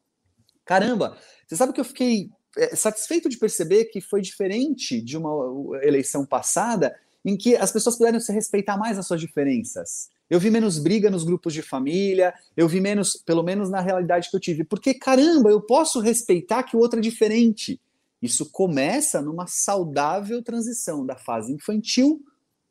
[0.64, 5.78] Caramba, você sabe que eu fiquei é, satisfeito de perceber que foi diferente de uma
[5.82, 10.08] eleição passada, em que as pessoas puderam se respeitar mais as suas diferenças.
[10.28, 14.30] Eu vi menos briga nos grupos de família, eu vi menos, pelo menos na realidade
[14.30, 14.64] que eu tive.
[14.64, 17.80] Porque, caramba, eu posso respeitar que o outro é diferente.
[18.22, 22.24] Isso começa numa saudável transição da fase infantil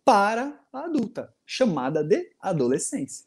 [0.03, 3.25] para a adulta, chamada de adolescência.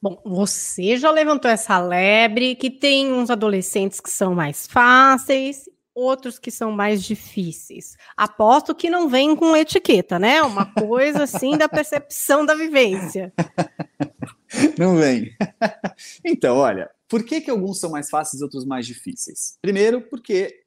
[0.00, 6.38] Bom, você já levantou essa lebre que tem uns adolescentes que são mais fáceis outros
[6.38, 7.96] que são mais difíceis.
[8.14, 10.42] Aposto que não vem com etiqueta, né?
[10.42, 13.32] Uma coisa assim da percepção da vivência.
[14.78, 15.34] Não vem.
[16.24, 19.58] Então, olha, por que, que alguns são mais fáceis e outros mais difíceis?
[19.62, 20.62] Primeiro, porque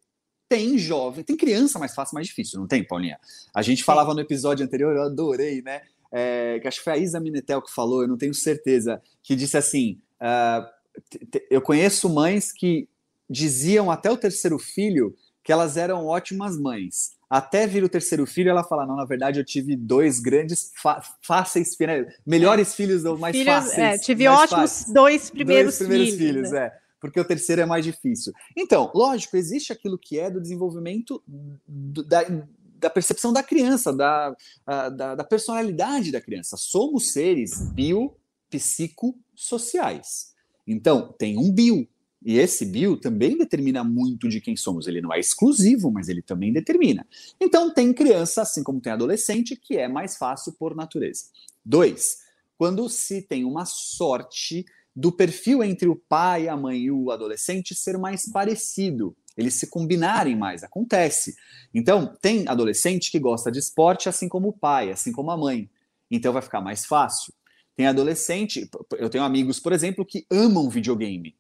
[0.48, 3.20] tem jovem, tem criança mais fácil, mais difícil, não tem, Paulinha?
[3.54, 5.82] A gente falava no episódio anterior, eu adorei, né?
[6.12, 9.36] É, que acho que foi a Isa Minetel que falou, eu não tenho certeza, que
[9.36, 10.66] disse assim: uh,
[11.50, 12.90] eu conheço mães que
[13.30, 17.18] diziam até o terceiro filho que elas eram ótimas mães.
[17.30, 20.72] Até vir o terceiro filho, ela fala: não, na verdade, eu tive dois grandes,
[21.22, 21.78] fáceis,
[22.26, 23.78] melhores filhos ou mais filhos, fáceis.
[23.78, 24.94] É, tive ótimos fáceis.
[24.94, 26.34] dois primeiros, dois primeiros filhos.
[26.34, 26.66] filhos né?
[26.66, 28.34] é porque o terceiro é mais difícil.
[28.56, 31.24] Então, lógico, existe aquilo que é do desenvolvimento
[31.66, 32.26] do, da,
[32.76, 36.58] da, percepção da criança, da, da, da, personalidade da criança.
[36.58, 40.36] Somos seres biopsicossociais.
[40.68, 41.88] Então, tem um bio,
[42.22, 44.88] e esse bio também determina muito de quem somos.
[44.88, 47.08] Ele não é exclusivo, mas ele também determina.
[47.40, 51.26] Então, tem criança, assim como tem adolescente, que é mais fácil por natureza.
[51.64, 52.18] Dois,
[52.58, 57.74] quando se tem uma sorte do perfil entre o pai, a mãe e o adolescente
[57.74, 61.36] ser mais parecido, eles se combinarem mais, acontece.
[61.74, 65.70] Então, tem adolescente que gosta de esporte, assim como o pai, assim como a mãe.
[66.12, 67.34] Então, vai ficar mais fácil.
[67.78, 71.39] Tem adolescente, eu tenho amigos, por exemplo, que amam videogame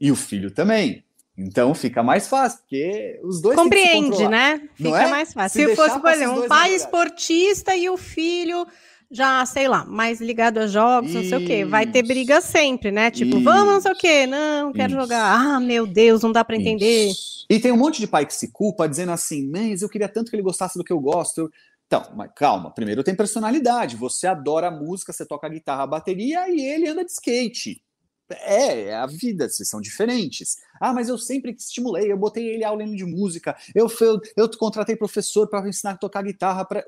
[0.00, 1.04] e o filho também.
[1.36, 4.68] Então fica mais fácil, porque os dois compreende, né?
[4.74, 5.06] Fica é?
[5.06, 5.60] mais fácil.
[5.60, 8.66] Se, Se fosse, por exemplo, um pai esportista e o filho
[9.10, 11.18] já, sei lá, mais ligado a jogos, Isso.
[11.18, 11.64] não sei o quê.
[11.64, 13.10] Vai ter briga sempre, né?
[13.10, 13.44] Tipo, Isso.
[13.44, 14.26] vamos, não sei o quê.
[14.26, 15.00] Não, quero Isso.
[15.00, 15.34] jogar.
[15.34, 17.10] Ah, meu Deus, não dá para entender.
[17.48, 20.30] E tem um monte de pai que se culpa dizendo assim, mas eu queria tanto
[20.30, 21.50] que ele gostasse do que eu gosto.
[21.86, 23.96] Então, mas calma, primeiro tem personalidade.
[23.96, 27.82] Você adora música, você toca guitarra, bateria e ele anda de skate.
[28.34, 30.58] É, é a vida, vocês são diferentes.
[30.80, 34.96] Ah, mas eu sempre estimulei, eu botei ele aula de música, eu, eu, eu contratei
[34.96, 36.64] professor para ensinar a tocar guitarra.
[36.64, 36.84] Pra...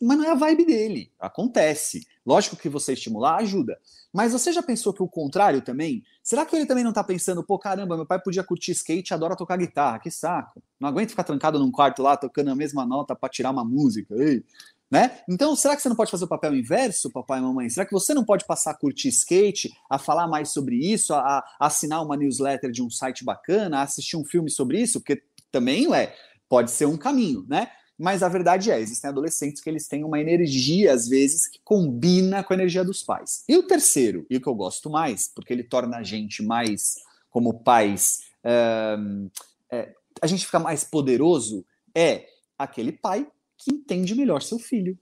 [0.00, 1.12] Mas não é a vibe dele.
[1.18, 2.06] Acontece.
[2.24, 3.78] Lógico que você estimular ajuda.
[4.12, 6.02] Mas você já pensou que o contrário também?
[6.22, 9.36] Será que ele também não tá pensando, pô, caramba, meu pai podia curtir skate, adora
[9.36, 10.62] tocar guitarra, que saco.
[10.78, 14.14] Não aguento ficar trancado num quarto lá tocando a mesma nota para tirar uma música.
[14.16, 14.42] Ei.
[14.90, 15.20] Né?
[15.28, 17.70] Então, será que você não pode fazer o papel inverso, papai e mamãe?
[17.70, 21.38] Será que você não pode passar a curtir skate, a falar mais sobre isso, a,
[21.38, 24.98] a assinar uma newsletter de um site bacana, a assistir um filme sobre isso?
[24.98, 25.22] Porque
[25.52, 26.12] também é,
[26.48, 27.70] pode ser um caminho, né?
[27.96, 32.42] Mas a verdade é, existem adolescentes que eles têm uma energia, às vezes, que combina
[32.42, 33.44] com a energia dos pais.
[33.48, 36.96] E o terceiro, e o que eu gosto mais, porque ele torna a gente mais,
[37.30, 42.26] como pais, é, a gente fica mais poderoso, é
[42.58, 43.26] aquele pai
[43.60, 44.98] que entende melhor seu filho.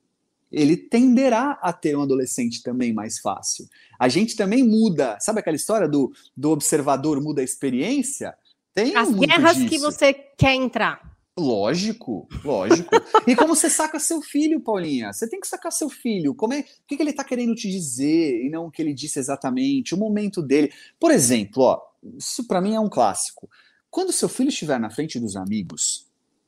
[0.50, 3.68] Ele tenderá a ter um adolescente também mais fácil.
[3.98, 8.34] A gente também muda, sabe aquela história do, do observador muda a experiência?
[8.74, 9.68] Tem As guerras disso.
[9.68, 11.16] que você quer entrar.
[11.38, 12.90] Lógico, lógico.
[13.26, 15.12] e como você saca seu filho, Paulinha?
[15.12, 16.34] Você tem que sacar seu filho.
[16.34, 18.92] Como é, o que, que ele está querendo te dizer e não o que ele
[18.92, 20.72] disse exatamente, o momento dele.
[20.98, 21.80] Por exemplo, ó,
[22.16, 23.48] isso para mim é um clássico.
[23.90, 26.06] Quando seu filho estiver na frente dos amigos,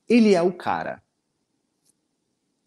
[0.08, 1.00] ele é o cara.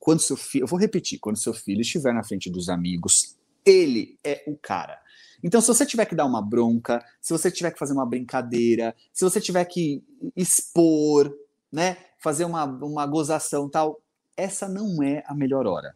[0.03, 4.19] Quando seu filho, eu vou repetir, quando seu filho estiver na frente dos amigos, ele
[4.21, 4.99] é o cara.
[5.41, 8.93] Então, se você tiver que dar uma bronca, se você tiver que fazer uma brincadeira,
[9.13, 10.03] se você tiver que
[10.35, 11.33] expor,
[11.71, 13.97] né, fazer uma, uma gozação tal,
[14.35, 15.95] essa não é a melhor hora.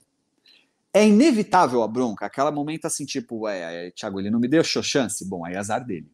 [0.94, 4.64] É inevitável a bronca, aquela momento assim, tipo, é, é, Thiago, ele não me deu
[4.64, 6.10] chance, bom, aí é azar dele.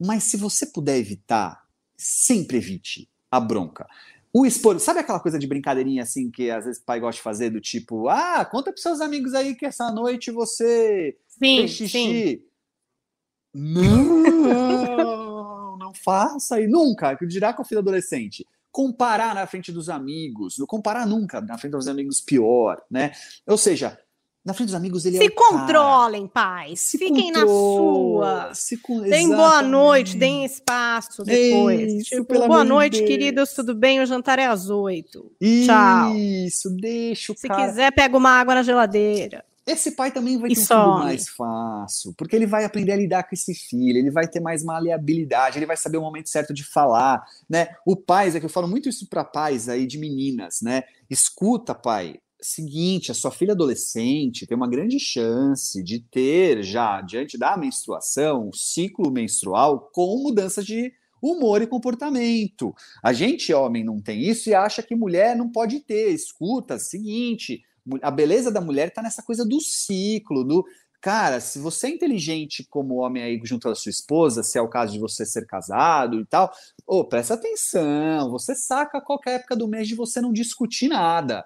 [0.00, 1.68] Mas se você puder evitar,
[1.98, 3.86] sempre evite a bronca.
[4.38, 7.22] O expor, sabe aquela coisa de brincadeirinha assim que às vezes o pai gosta de
[7.22, 11.70] fazer do tipo, ah, conta pros seus amigos aí que essa noite você sim, fez
[11.70, 11.88] xixi.
[11.88, 12.42] Sim.
[13.54, 14.98] Não,
[15.78, 20.58] não faça e nunca, que dirá com o filho adolescente comparar na frente dos amigos,
[20.58, 23.12] não comparar nunca na frente dos amigos pior, né?
[23.46, 23.98] Ou seja,
[24.46, 26.80] na frente dos amigos ele se é controlem, pais.
[26.80, 28.54] Se Fiquem na sua.
[28.54, 29.00] Se con...
[29.00, 31.92] Deem boa noite, deem espaço depois.
[31.92, 33.10] Isso, tipo, boa noite, Deus.
[33.10, 34.00] queridos, tudo bem?
[34.00, 35.32] O jantar é às oito.
[35.64, 36.14] Tchau.
[36.14, 37.66] Isso, deixa o Se cara...
[37.66, 39.44] quiser, pega uma água na geladeira.
[39.66, 43.24] Esse pai também vai ter um filho mais fácil, porque ele vai aprender a lidar
[43.24, 46.62] com esse filho, ele vai ter mais maleabilidade, ele vai saber o momento certo de
[46.62, 47.66] falar, né?
[47.84, 50.84] O pai, é que eu falo muito isso para pais aí de meninas, né?
[51.10, 57.38] Escuta, pai, seguinte, a sua filha adolescente tem uma grande chance de ter já diante
[57.38, 62.74] da menstruação, o ciclo menstrual com mudanças de humor e comportamento.
[63.02, 66.10] A gente homem não tem isso e acha que mulher não pode ter.
[66.10, 67.62] Escuta, seguinte,
[68.02, 70.64] a beleza da mulher está nessa coisa do ciclo, do
[71.00, 74.68] cara, se você é inteligente como homem aí junto à sua esposa, se é o
[74.68, 76.52] caso de você ser casado e tal,
[76.86, 81.44] ô, oh, presta atenção, você saca qualquer época do mês de você não discutir nada.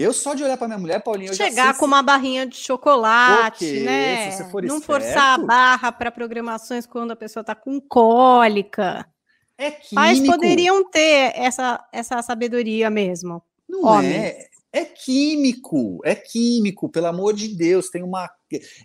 [0.00, 1.84] Eu só de olhar para minha mulher, Paulinho, chegar com se...
[1.84, 4.30] uma barrinha de chocolate, né?
[4.50, 5.02] For não esperto...
[5.02, 9.06] forçar a barra para programações quando a pessoa está com cólica.
[9.56, 9.94] É químico.
[9.96, 13.42] Pais poderiam ter essa, essa sabedoria mesmo.
[13.68, 14.14] Não homens.
[14.14, 18.30] é é químico, é químico, pelo amor de Deus, tem uma.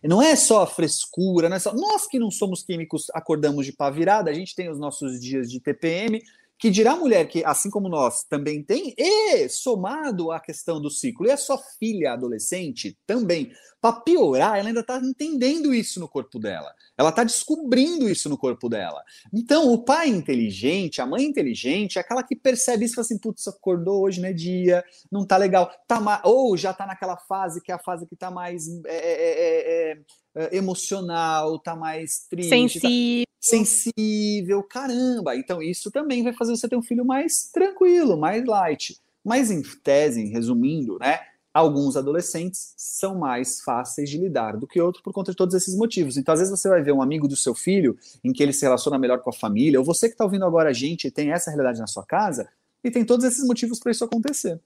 [0.04, 1.74] Não é só frescura, não é só.
[1.74, 5.52] Nós que não somos químicos acordamos de pá virada, a gente tem os nossos dias
[5.52, 6.22] de TPM,
[6.58, 10.90] que dirá a mulher que, assim como nós, também tem, e somado à questão do
[10.90, 16.08] ciclo, e a sua filha adolescente também, para piorar, ela ainda está entendendo isso no
[16.08, 16.74] corpo dela.
[16.98, 19.04] Ela está descobrindo isso no corpo dela.
[19.34, 23.18] Então, o pai inteligente, a mãe inteligente, é aquela que percebe isso e fala assim:
[23.18, 25.70] putz, acordou hoje, não é dia, não tá legal.
[25.86, 26.22] Tá ma...
[26.24, 29.98] Ou já tá naquela fase que é a fase que tá mais é, é,
[30.36, 32.50] é emocional, tá mais triste.
[32.50, 33.26] Tá Sensível.
[33.26, 35.36] Tá sensível, caramba.
[35.36, 38.98] Então, isso também vai fazer você ter um filho mais tranquilo, mais light.
[39.24, 41.20] Mas, em tese, resumindo, né?
[41.54, 45.76] alguns adolescentes são mais fáceis de lidar do que outros por conta de todos esses
[45.76, 46.18] motivos.
[46.18, 48.64] Então, às vezes, você vai ver um amigo do seu filho em que ele se
[48.66, 51.32] relaciona melhor com a família, ou você que está ouvindo agora a gente e tem
[51.32, 52.50] essa realidade na sua casa,
[52.84, 54.60] e tem todos esses motivos para isso acontecer.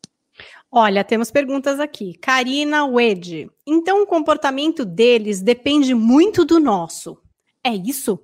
[0.71, 2.13] Olha, temos perguntas aqui.
[2.17, 3.49] Karina Wed.
[3.65, 7.17] Então, o comportamento deles depende muito do nosso.
[7.63, 8.19] É isso?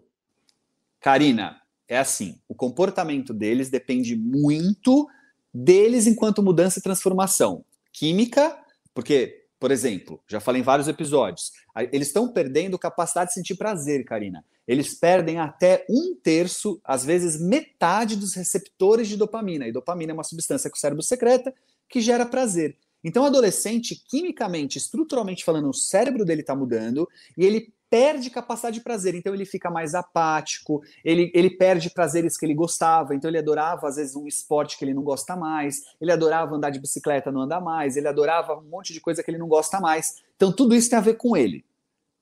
[1.00, 5.08] Karina, é assim: o comportamento deles depende muito
[5.54, 8.58] deles enquanto mudança e transformação química,
[8.94, 11.52] porque, por exemplo, já falei em vários episódios,
[11.92, 14.44] eles estão perdendo capacidade de sentir prazer, Karina.
[14.68, 19.68] Eles perdem até um terço, às vezes metade dos receptores de dopamina.
[19.68, 21.54] E dopamina é uma substância que o cérebro secreta
[21.90, 22.78] que gera prazer.
[23.04, 28.80] Então, o adolescente, quimicamente, estruturalmente falando, o cérebro dele está mudando e ele perde capacidade
[28.80, 33.30] de prazer, então ele fica mais apático, ele, ele perde prazeres que ele gostava, então
[33.30, 36.80] ele adorava, às vezes, um esporte que ele não gosta mais, ele adorava andar de
[36.80, 40.24] bicicleta, não andar mais, ele adorava um monte de coisa que ele não gosta mais.
[40.36, 41.64] Então, tudo isso tem a ver com ele.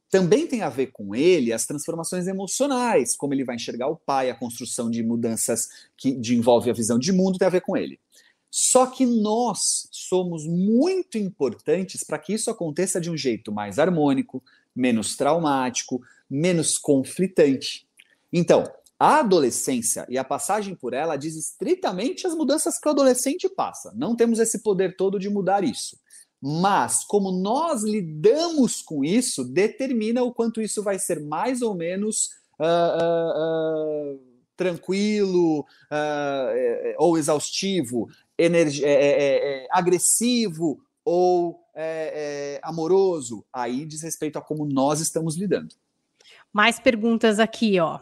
[0.09, 4.29] Também tem a ver com ele as transformações emocionais, como ele vai enxergar o pai,
[4.29, 7.97] a construção de mudanças que envolve a visão de mundo, tem a ver com ele.
[8.51, 14.43] Só que nós somos muito importantes para que isso aconteça de um jeito mais harmônico,
[14.75, 17.87] menos traumático, menos conflitante.
[18.31, 23.47] Então, a adolescência e a passagem por ela diz estritamente as mudanças que o adolescente
[23.49, 23.93] passa.
[23.95, 25.97] Não temos esse poder todo de mudar isso.
[26.41, 32.29] Mas como nós lidamos com isso, determina o quanto isso vai ser mais ou menos
[32.59, 34.19] uh, uh, uh,
[34.57, 35.65] tranquilo
[36.97, 38.07] ou exaustivo,
[38.45, 45.37] é, é, é, agressivo ou é, é, amoroso, aí diz respeito a como nós estamos
[45.37, 45.75] lidando.
[46.51, 47.99] Mais perguntas aqui, ó.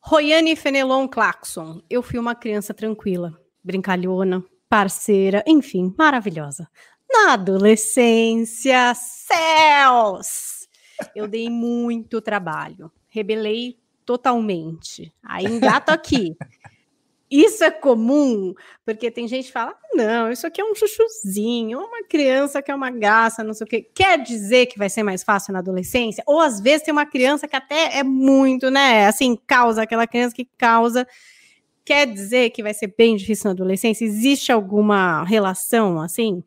[0.00, 1.80] Royane Fenelon Claxon.
[1.88, 6.68] Eu fui uma criança tranquila, brincalhona, parceira, enfim, maravilhosa.
[7.10, 10.68] Na adolescência, céus!
[11.14, 15.12] Eu dei muito trabalho, rebelei totalmente.
[15.22, 16.36] Aí engato aqui.
[17.32, 18.52] Isso é comum,
[18.84, 22.74] porque tem gente que fala: não, isso aqui é um chuchuzinho, uma criança que é
[22.74, 23.90] uma graça, não sei o quê.
[23.94, 26.22] Quer dizer que vai ser mais fácil na adolescência?
[26.26, 29.06] Ou às vezes tem uma criança que até é muito, né?
[29.06, 31.08] Assim, causa, aquela criança que causa.
[31.86, 34.04] Quer dizer que vai ser bem difícil na adolescência?
[34.04, 36.44] Existe alguma relação assim?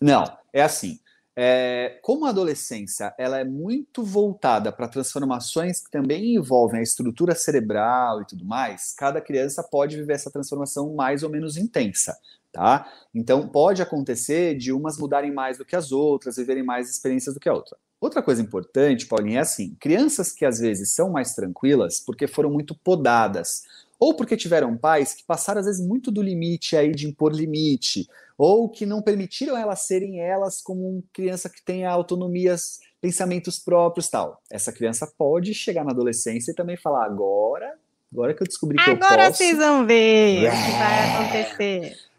[0.00, 0.98] Não, é assim.
[1.36, 7.34] É, como a adolescência ela é muito voltada para transformações que também envolvem a estrutura
[7.34, 12.16] cerebral e tudo mais, cada criança pode viver essa transformação mais ou menos intensa,
[12.52, 12.88] tá?
[13.12, 17.40] Então pode acontecer de umas mudarem mais do que as outras, viverem mais experiências do
[17.40, 17.76] que a outra.
[18.00, 22.50] Outra coisa importante, Paulinho, é assim: crianças que às vezes são mais tranquilas porque foram
[22.50, 23.62] muito podadas,
[23.98, 28.06] ou porque tiveram pais que passaram às vezes muito do limite aí de impor limite,
[28.36, 34.08] ou que não permitiram elas serem elas como uma criança que tenha autonomias, pensamentos próprios
[34.08, 34.40] tal.
[34.50, 37.74] Essa criança pode chegar na adolescência e também falar agora,
[38.12, 39.12] agora que eu descobri que agora eu posso.
[39.12, 42.13] Agora vocês vão ver o que vai acontecer.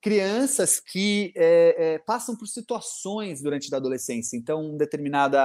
[0.00, 5.36] Crianças que é, é, passam por situações durante a adolescência, então um determinado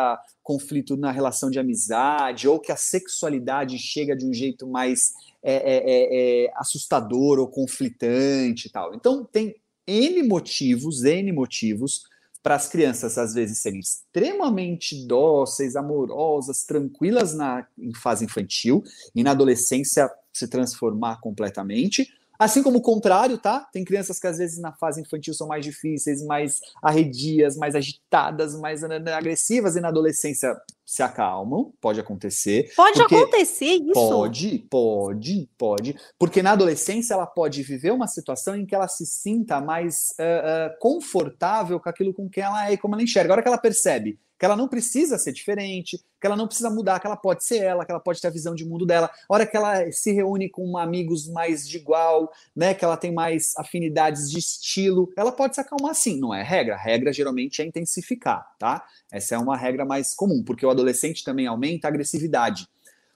[0.42, 5.12] conflito na relação de amizade, ou que a sexualidade chega de um jeito mais
[5.46, 8.96] é assustador ou conflitante e tal.
[8.96, 12.04] Então tem N motivos, N motivos
[12.42, 18.84] para as crianças às vezes serem extremamente dóceis, amorosas, tranquilas na em fase infantil
[19.16, 22.10] e na adolescência se transformar completamente
[22.44, 23.68] Assim como o contrário, tá?
[23.72, 28.60] Tem crianças que às vezes na fase infantil são mais difíceis, mais arredias, mais agitadas,
[28.60, 30.54] mais né, né, agressivas e na adolescência
[30.86, 32.72] se acalmam, pode acontecer.
[32.76, 33.94] Pode acontecer isso?
[33.94, 35.96] Pode, pode, pode.
[36.20, 40.74] Porque na adolescência ela pode viver uma situação em que ela se sinta mais uh,
[40.74, 43.32] uh, confortável com aquilo com quem ela é e como ela enxerga.
[43.32, 46.70] A hora que ela percebe que ela não precisa ser diferente, que ela não precisa
[46.70, 49.10] mudar, que ela pode ser ela, que ela pode ter a visão de mundo dela.
[49.30, 53.14] A hora que ela se reúne com amigos mais de igual, né, que ela tem
[53.14, 56.76] mais afinidades de estilo, ela pode se acalmar sim, não é regra.
[56.76, 58.86] A regra geralmente é intensificar, tá?
[59.10, 62.68] Essa é uma regra mais comum, porque o adolescente também aumenta a agressividade.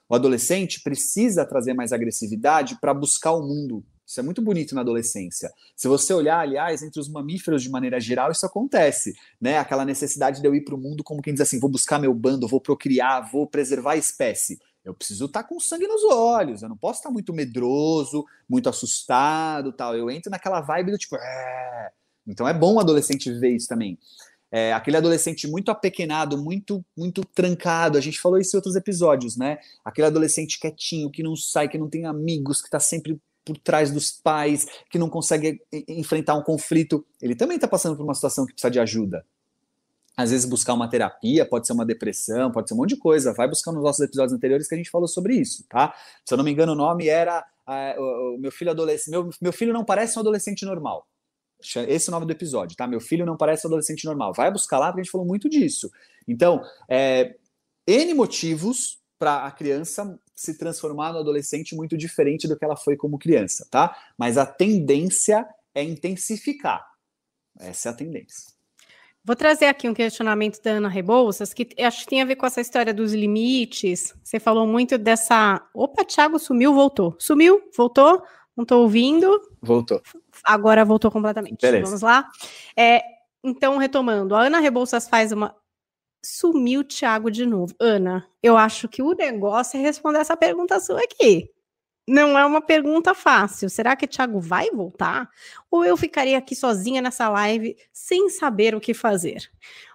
[0.08, 4.80] O adolescente precisa trazer mais agressividade para buscar o mundo, isso é muito bonito na
[4.80, 5.52] adolescência.
[5.76, 9.58] Se você olhar, aliás, entre os mamíferos de maneira geral, isso acontece, né?
[9.58, 12.14] Aquela necessidade de eu ir para o mundo como quem diz assim, vou buscar meu
[12.14, 14.58] bando, vou procriar, vou preservar a espécie.
[14.82, 18.24] Eu preciso estar tá com sangue nos olhos, eu não posso estar tá muito medroso,
[18.48, 19.94] muito assustado, tal.
[19.94, 21.90] Eu entro naquela vibe do tipo, é...
[22.26, 23.98] então é bom o adolescente ver isso também.
[24.50, 27.98] É, aquele adolescente muito apequenado, muito muito trancado.
[27.98, 29.58] A gente falou isso em outros episódios, né?
[29.84, 33.90] Aquele adolescente quietinho, que não sai, que não tem amigos, que está sempre por trás
[33.90, 38.44] dos pais, que não consegue enfrentar um conflito, ele também está passando por uma situação
[38.44, 39.24] que precisa de ajuda.
[40.14, 43.32] Às vezes buscar uma terapia, pode ser uma depressão, pode ser um monte de coisa.
[43.32, 45.94] Vai buscar nos nossos episódios anteriores que a gente falou sobre isso, tá?
[46.24, 47.44] Se eu não me engano, o nome era
[47.96, 49.10] o, o, meu filho adolescente.
[49.10, 51.06] Meu, meu filho não parece um adolescente normal.
[51.88, 52.86] Esse é o nome do episódio, tá?
[52.86, 54.32] Meu filho não parece um adolescente normal.
[54.34, 55.90] Vai buscar lá, porque a gente falou muito disso.
[56.26, 57.36] Então, é,
[57.86, 62.96] N motivos para a criança se transformar no adolescente muito diferente do que ela foi
[62.96, 63.96] como criança, tá?
[64.16, 66.86] Mas a tendência é intensificar.
[67.58, 68.58] Essa é a tendência.
[69.24, 72.46] Vou trazer aqui um questionamento da Ana Rebouças, que acho que tem a ver com
[72.46, 74.14] essa história dos limites.
[74.24, 75.60] Você falou muito dessa.
[75.74, 77.14] Opa, Thiago sumiu, voltou.
[77.18, 78.22] Sumiu, voltou,
[78.56, 79.38] não estou ouvindo.
[79.60, 80.00] Voltou.
[80.44, 81.60] Agora voltou completamente.
[81.60, 81.84] Beleza.
[81.84, 82.26] Vamos lá.
[82.76, 83.02] É,
[83.44, 85.54] então, retomando, a Ana Rebouças faz uma.
[86.24, 87.74] Sumiu o Thiago de novo.
[87.80, 91.50] Ana, eu acho que o negócio é responder essa pergunta sua aqui.
[92.08, 93.68] Não é uma pergunta fácil.
[93.68, 95.28] Será que o Thiago vai voltar?
[95.70, 99.50] Ou eu ficaria aqui sozinha nessa live sem saber o que fazer?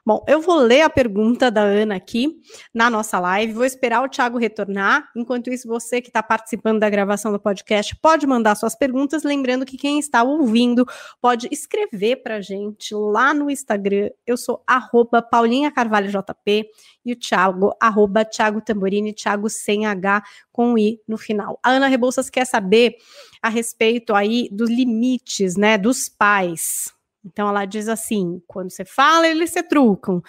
[0.06, 2.41] Bom, eu vou ler a pergunta da Ana aqui
[2.74, 5.10] na nossa live, vou esperar o Thiago retornar.
[5.16, 9.24] Enquanto isso, você que está participando da gravação do podcast pode mandar suas perguntas.
[9.24, 10.86] Lembrando que quem está ouvindo
[11.22, 14.10] pode escrever para a gente lá no Instagram.
[14.28, 16.70] Eu sou arroba Paulinha Carvalho JP
[17.06, 21.58] e o Thiago, arroba Thiago Tamborini, Thiago sem H com I no final.
[21.64, 22.97] A Ana Rebouças quer saber
[23.41, 26.93] a respeito aí dos limites, né, dos pais.
[27.26, 30.21] Então ela diz assim: quando você fala, eles se trucam.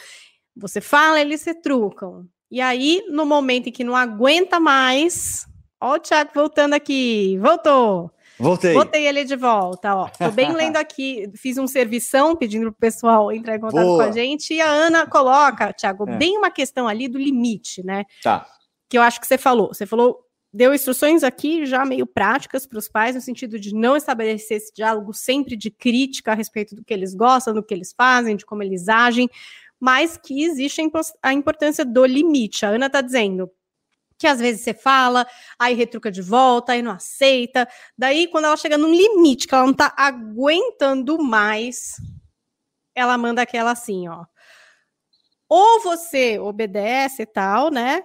[0.57, 2.27] Você fala, eles se trucam.
[2.51, 5.47] E aí, no momento em que não aguenta mais,
[5.81, 8.11] ó, o Thiago voltando aqui, voltou.
[8.39, 8.75] Voltei.
[8.75, 10.09] Botei ele de volta, ó.
[10.09, 14.05] Tô bem lendo aqui, fiz um servição pedindo pro pessoal entrar em contato Boa.
[14.05, 14.55] com a gente.
[14.55, 16.17] E a Ana coloca, Thiago, É.
[16.17, 18.05] bem uma questão ali do limite, né?
[18.23, 18.47] Tá.
[18.89, 19.69] que eu acho que você falou.
[19.69, 20.24] Você falou,
[20.55, 24.73] deu instruções aqui já meio práticas para os pais, no sentido de não estabelecer esse
[24.73, 28.47] diálogo sempre de crítica a respeito do que eles gostam, do que eles fazem, de
[28.47, 29.29] como eles agem,
[29.81, 30.81] mas que existe
[31.21, 32.65] a importância do limite.
[32.65, 33.51] A Ana está dizendo
[34.17, 35.27] que às vezes você fala,
[35.59, 37.69] aí retruca de volta, aí não aceita.
[37.99, 41.97] Daí, quando ela chega num limite que ela não está aguentando mais,
[42.95, 44.25] ela manda aquela assim, ó.
[45.49, 48.05] Ou você obedece e tal, né?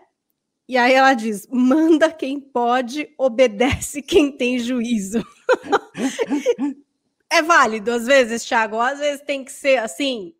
[0.69, 5.25] E aí ela diz: manda quem pode, obedece quem tem juízo.
[7.27, 8.79] é válido às vezes, Thiago?
[8.79, 10.35] Às vezes tem que ser assim.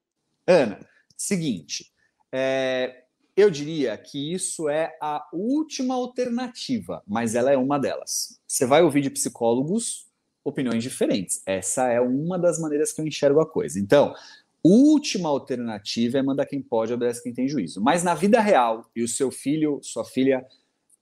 [0.45, 0.79] Ana,
[1.17, 1.91] seguinte,
[2.31, 3.05] é,
[3.35, 8.39] eu diria que isso é a última alternativa, mas ela é uma delas.
[8.47, 10.07] Você vai ouvir de psicólogos
[10.43, 11.41] opiniões diferentes.
[11.43, 13.79] Essa é uma das maneiras que eu enxergo a coisa.
[13.79, 14.13] Então,
[14.63, 17.81] última alternativa é mandar quem pode, obedece quem tem juízo.
[17.81, 20.45] Mas na vida real, e o seu filho, sua filha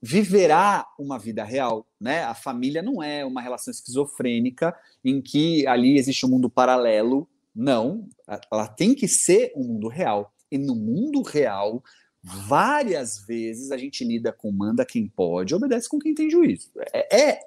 [0.01, 2.23] viverá uma vida real, né?
[2.23, 7.27] A família não é uma relação esquizofrênica em que ali existe um mundo paralelo.
[7.55, 8.07] Não,
[8.51, 10.31] ela tem que ser um mundo real.
[10.51, 11.83] E no mundo real,
[12.23, 16.69] várias vezes a gente lida com manda quem pode, obedece com quem tem juízo.
[16.93, 17.39] É, é,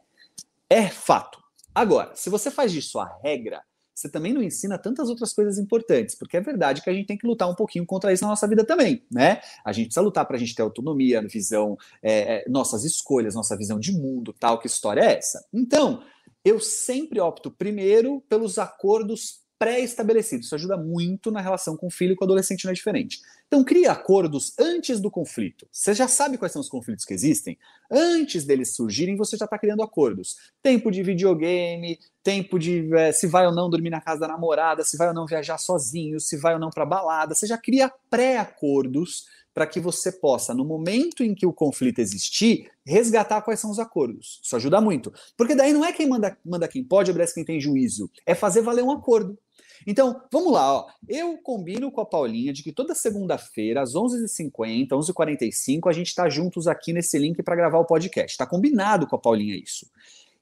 [0.69, 1.39] é fato.
[1.73, 3.63] Agora, se você faz disso a regra,
[4.01, 7.19] você também não ensina tantas outras coisas importantes, porque é verdade que a gente tem
[7.19, 9.41] que lutar um pouquinho contra isso na nossa vida também, né?
[9.65, 13.57] A gente precisa lutar para a gente ter autonomia, visão, é, é, nossas escolhas, nossa
[13.57, 14.59] visão de mundo, tal.
[14.59, 15.45] Que história é essa?
[15.53, 16.03] Então,
[16.45, 20.47] eu sempre opto primeiro pelos acordos pré-estabelecidos.
[20.47, 23.21] Isso ajuda muito na relação com o filho e com o adolescente não é diferente.
[23.47, 25.69] Então, crie acordos antes do conflito.
[25.71, 27.59] Você já sabe quais são os conflitos que existem?
[27.93, 30.37] Antes deles surgirem, você já está criando acordos.
[30.63, 34.83] Tempo de videogame, tempo de é, se vai ou não dormir na casa da namorada,
[34.83, 37.35] se vai ou não viajar sozinho, se vai ou não para balada.
[37.35, 42.71] Você já cria pré-acordos para que você possa, no momento em que o conflito existir,
[42.87, 44.41] resgatar quais são os acordos.
[44.43, 45.13] Isso ajuda muito.
[45.37, 48.11] Porque daí não é quem manda, manda quem pode, obedece quem tem juízo.
[48.25, 49.37] É fazer valer um acordo.
[49.87, 50.87] Então, vamos lá, ó.
[51.09, 56.29] Eu combino com a Paulinha de que toda segunda-feira, às 11h50, 11h45, a gente está
[56.29, 58.33] juntos aqui nesse link para gravar o podcast.
[58.33, 59.87] Está combinado com a Paulinha isso.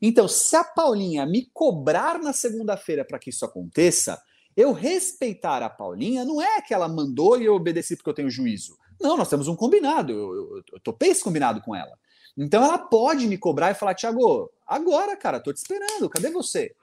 [0.01, 4.21] Então, se a Paulinha me cobrar na segunda-feira para que isso aconteça,
[4.57, 8.31] eu respeitar a Paulinha não é que ela mandou e eu obedeci porque eu tenho
[8.31, 8.77] juízo.
[9.01, 10.13] Não, nós temos um combinado.
[10.13, 11.97] Eu, eu, eu topei esse combinado com ela.
[12.37, 16.75] Então ela pode me cobrar e falar, Tiago, agora, cara, tô te esperando, cadê você?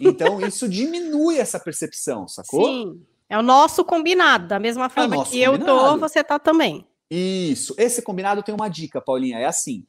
[0.00, 2.66] Então isso diminui essa percepção, sacou?
[2.66, 3.02] Sim.
[3.28, 6.00] É o nosso combinado, da mesma forma nosso que eu tô, combinado.
[6.00, 6.86] você tá também.
[7.10, 7.74] Isso.
[7.78, 9.38] Esse combinado tem uma dica, Paulinha.
[9.38, 9.86] É assim: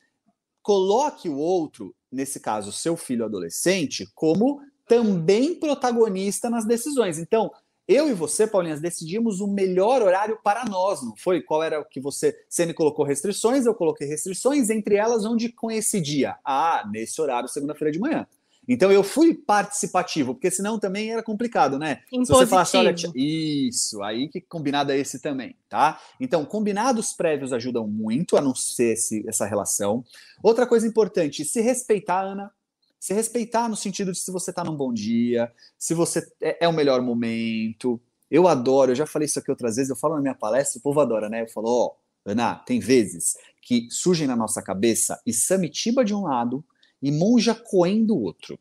[0.62, 7.18] coloque o outro, nesse caso, seu filho adolescente, como também protagonista nas decisões.
[7.18, 7.52] Então,
[7.88, 11.42] eu e você, Paulinhas, decidimos o melhor horário para nós, não foi?
[11.42, 12.36] Qual era o que você.
[12.50, 16.36] Você me colocou restrições, eu coloquei restrições, entre elas, onde coincidia?
[16.44, 18.26] Ah, nesse horário, segunda-feira de manhã.
[18.68, 22.02] Então eu fui participativo, porque senão também era complicado, né?
[22.26, 26.00] Se você falasse, olha, tia- isso, aí que combinado é esse também, tá?
[26.20, 30.04] Então, combinados prévios ajudam muito a não ser esse- essa relação.
[30.42, 32.52] Outra coisa importante, se respeitar, Ana.
[33.00, 36.68] Se respeitar no sentido de se você tá num bom dia, se você é, é
[36.68, 38.02] o melhor momento.
[38.32, 40.82] Eu adoro, eu já falei isso aqui outras vezes, eu falo na minha palestra, o
[40.82, 41.44] povo adora, né?
[41.44, 41.92] Eu falo, ó,
[42.26, 46.66] Ana, tem vezes que surgem na nossa cabeça Isamitiba de um lado
[47.02, 48.60] e Monja Coen do outro.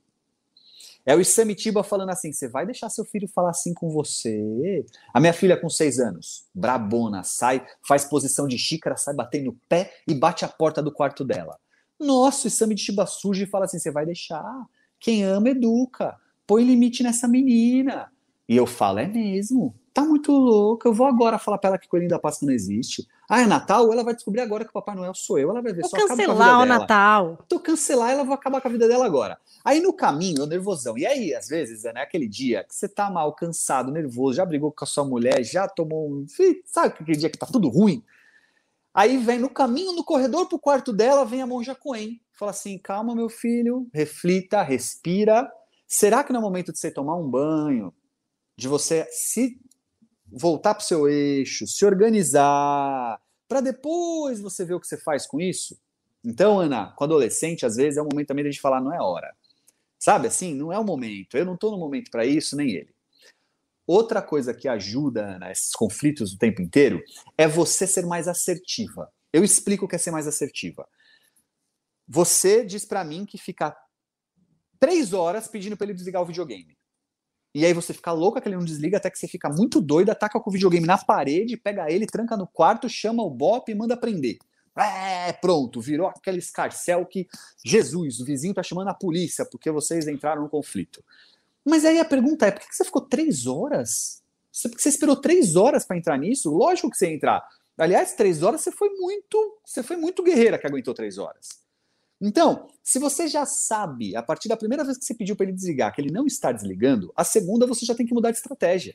[1.06, 4.84] É o Isamitiba falando assim: você vai deixar seu filho falar assim com você?
[5.12, 9.58] A minha filha com seis anos, brabona, sai, faz posição de xícara, sai batendo no
[9.68, 11.58] pé e bate a porta do quarto dela.
[12.00, 14.66] Nossa, o Isamitiba surge e fala assim: você vai deixar?
[14.98, 16.16] Quem ama, educa.
[16.46, 18.10] Põe limite nessa menina.
[18.48, 19.74] E eu falo, é mesmo?
[19.92, 20.88] Tá muito louca.
[20.88, 23.06] Eu vou agora falar pra ela que Coelhinho da Páscoa não existe.
[23.28, 23.90] Ah, é Natal?
[23.92, 25.50] Ela vai descobrir agora que o Papai Noel sou eu.
[25.50, 26.64] Ela vai ver Vou só cancelar o.
[26.64, 27.38] Natal.
[27.48, 29.38] Tô cancelar, ela vai acabar com a vida dela agora.
[29.64, 30.98] Aí no caminho, eu nervosão.
[30.98, 34.44] E aí, às vezes, é né, aquele dia que você tá mal, cansado, nervoso, já
[34.44, 36.26] brigou com a sua mulher, já tomou um.
[36.66, 38.02] Sabe aquele dia que tá tudo ruim?
[38.92, 42.20] Aí vem no caminho, no corredor pro quarto dela, vem a monja Coen.
[42.32, 45.50] Fala assim: calma, meu filho, reflita, respira.
[45.86, 47.92] Será que não é o momento de você tomar um banho?
[48.56, 49.58] De você se
[50.26, 55.40] voltar pro seu eixo, se organizar, para depois você ver o que você faz com
[55.40, 55.78] isso?
[56.24, 58.92] Então, Ana, com adolescente, às vezes é o momento também de a gente falar, não
[58.92, 59.34] é hora.
[59.98, 60.54] Sabe assim?
[60.54, 61.36] Não é o momento.
[61.36, 62.94] Eu não estou no momento para isso, nem ele.
[63.86, 67.02] Outra coisa que ajuda, Ana, esses conflitos o tempo inteiro,
[67.36, 69.12] é você ser mais assertiva.
[69.32, 70.88] Eu explico o que é ser mais assertiva.
[72.08, 73.76] Você diz para mim que fica
[74.78, 76.73] três horas pedindo para ele desligar o videogame.
[77.54, 80.10] E aí você fica louca que ele não desliga até que você fica muito doido,
[80.10, 83.74] ataca com o videogame na parede, pega ele, tranca no quarto, chama o Bop e
[83.74, 84.38] manda prender.
[84.76, 87.28] É, pronto, virou aquele escarcel que
[87.64, 91.02] Jesus, o vizinho tá chamando a polícia porque vocês entraram no conflito.
[91.64, 94.20] Mas aí a pergunta é: por que você ficou três horas?
[94.50, 96.50] Você, porque você esperou três horas para entrar nisso?
[96.50, 97.46] Lógico que você ia entrar.
[97.78, 101.63] Aliás, três horas você foi muito, você foi muito guerreira que aguentou três horas.
[102.20, 105.52] Então, se você já sabe, a partir da primeira vez que você pediu para ele
[105.52, 108.94] desligar, que ele não está desligando, a segunda você já tem que mudar de estratégia.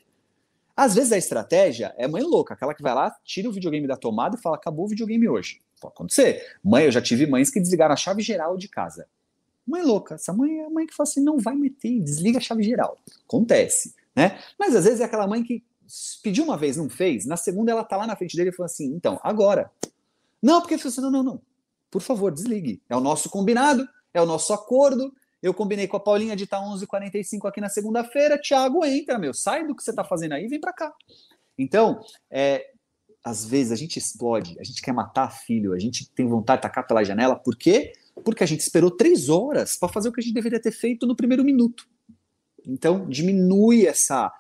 [0.76, 3.98] Às vezes a estratégia é mãe louca, aquela que vai lá, tira o videogame da
[3.98, 5.60] tomada e fala: acabou o videogame hoje.
[5.82, 6.42] Pode acontecer.
[6.64, 9.06] Mãe, eu já tive mães que desligaram a chave geral de casa.
[9.68, 12.42] Mãe louca, essa mãe é a mãe que fala assim: não vai meter, desliga a
[12.42, 12.98] chave geral.
[13.28, 14.40] Acontece, né?
[14.58, 15.64] Mas às vezes é aquela mãe que
[16.24, 18.68] pediu uma vez, não fez, na segunda ela tá lá na frente dele e fala
[18.68, 19.70] assim: então, agora.
[20.42, 21.42] Não, porque você, não, não, não.
[21.90, 22.82] Por favor, desligue.
[22.90, 25.14] É o nosso combinado, é o nosso acordo.
[25.42, 28.38] Eu combinei com a Paulinha de estar 11h45 aqui na segunda-feira.
[28.38, 29.34] Tiago, entra, meu.
[29.34, 30.94] Sai do que você está fazendo aí e vem para cá.
[31.58, 32.72] Então, é,
[33.24, 36.64] às vezes a gente explode, a gente quer matar filho, a gente tem vontade de
[36.64, 37.36] tacar pela janela.
[37.36, 37.94] Por quê?
[38.24, 41.08] Porque a gente esperou três horas para fazer o que a gente deveria ter feito
[41.08, 41.88] no primeiro minuto.
[42.66, 44.32] Então, diminui essa,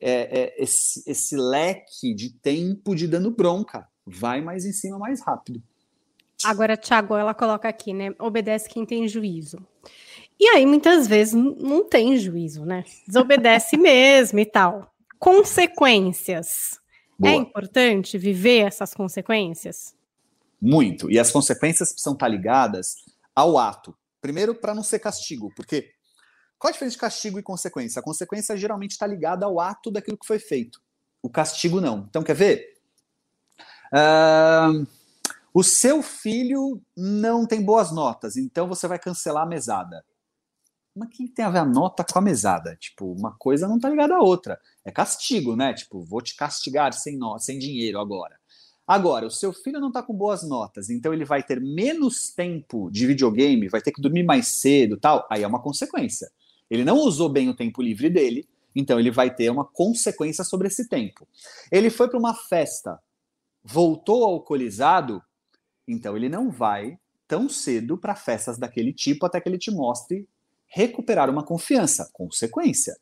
[0.00, 3.88] é, é, esse, esse leque de tempo de dando bronca.
[4.04, 5.62] Vai mais em cima mais rápido.
[6.44, 8.14] Agora, Thiago, ela coloca aqui, né?
[8.18, 9.58] Obedece quem tem juízo.
[10.38, 12.84] E aí, muitas vezes, não tem juízo, né?
[13.06, 14.94] Desobedece mesmo e tal.
[15.18, 16.80] Consequências.
[17.20, 17.34] É Boa.
[17.34, 19.94] importante viver essas consequências?
[20.60, 21.10] Muito.
[21.10, 22.96] E as consequências precisam estar ligadas
[23.34, 23.96] ao ato.
[24.20, 25.90] Primeiro, para não ser castigo, porque
[26.58, 28.00] qual a diferença de castigo e consequência?
[28.00, 30.80] A consequência geralmente está ligada ao ato daquilo que foi feito.
[31.22, 32.06] O castigo não.
[32.08, 32.78] Então, quer ver?
[33.92, 34.84] Ahn,
[35.58, 40.04] o seu filho não tem boas notas, então você vai cancelar a mesada.
[40.94, 42.76] Mas o que tem a ver a nota com a mesada?
[42.76, 44.60] Tipo, uma coisa não está ligada à outra.
[44.84, 45.74] É castigo, né?
[45.74, 47.36] Tipo, vou te castigar sem, no...
[47.40, 48.38] sem dinheiro agora.
[48.86, 52.88] Agora, o seu filho não está com boas notas, então ele vai ter menos tempo
[52.88, 55.26] de videogame, vai ter que dormir mais cedo tal.
[55.28, 56.30] Aí é uma consequência.
[56.70, 60.68] Ele não usou bem o tempo livre dele, então ele vai ter uma consequência sobre
[60.68, 61.26] esse tempo.
[61.72, 63.00] Ele foi para uma festa,
[63.64, 65.20] voltou alcoolizado,
[65.88, 70.28] então ele não vai tão cedo para festas daquele tipo até que ele te mostre
[70.66, 72.08] recuperar uma confiança.
[72.12, 72.96] Consequência.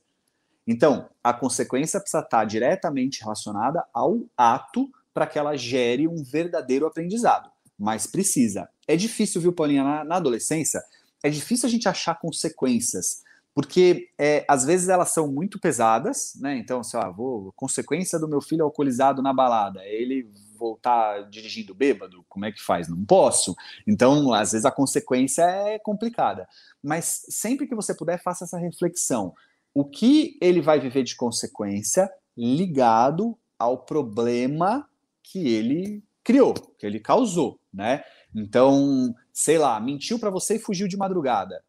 [0.67, 6.87] Então, a consequência precisa estar diretamente relacionada ao ato para que ela gere um verdadeiro
[6.87, 7.51] aprendizado.
[7.79, 8.69] Mas precisa.
[8.87, 10.83] É difícil, viu, Paulinha, na, na adolescência,
[11.23, 13.23] é difícil a gente achar consequências,
[13.55, 16.57] porque é, às vezes elas são muito pesadas, né?
[16.59, 22.25] Então, sei lá, vou, consequência do meu filho alcoolizado na balada, ele voltar dirigindo bêbado,
[22.29, 22.89] como é que faz?
[22.89, 23.55] Não posso.
[23.87, 26.49] Então, às vezes a consequência é complicada.
[26.83, 29.35] Mas sempre que você puder, faça essa reflexão.
[29.75, 34.89] O que ele vai viver de consequência ligado ao problema
[35.23, 38.03] que ele criou, que ele causou, né?
[38.35, 41.63] Então, sei lá, mentiu para você e fugiu de madrugada,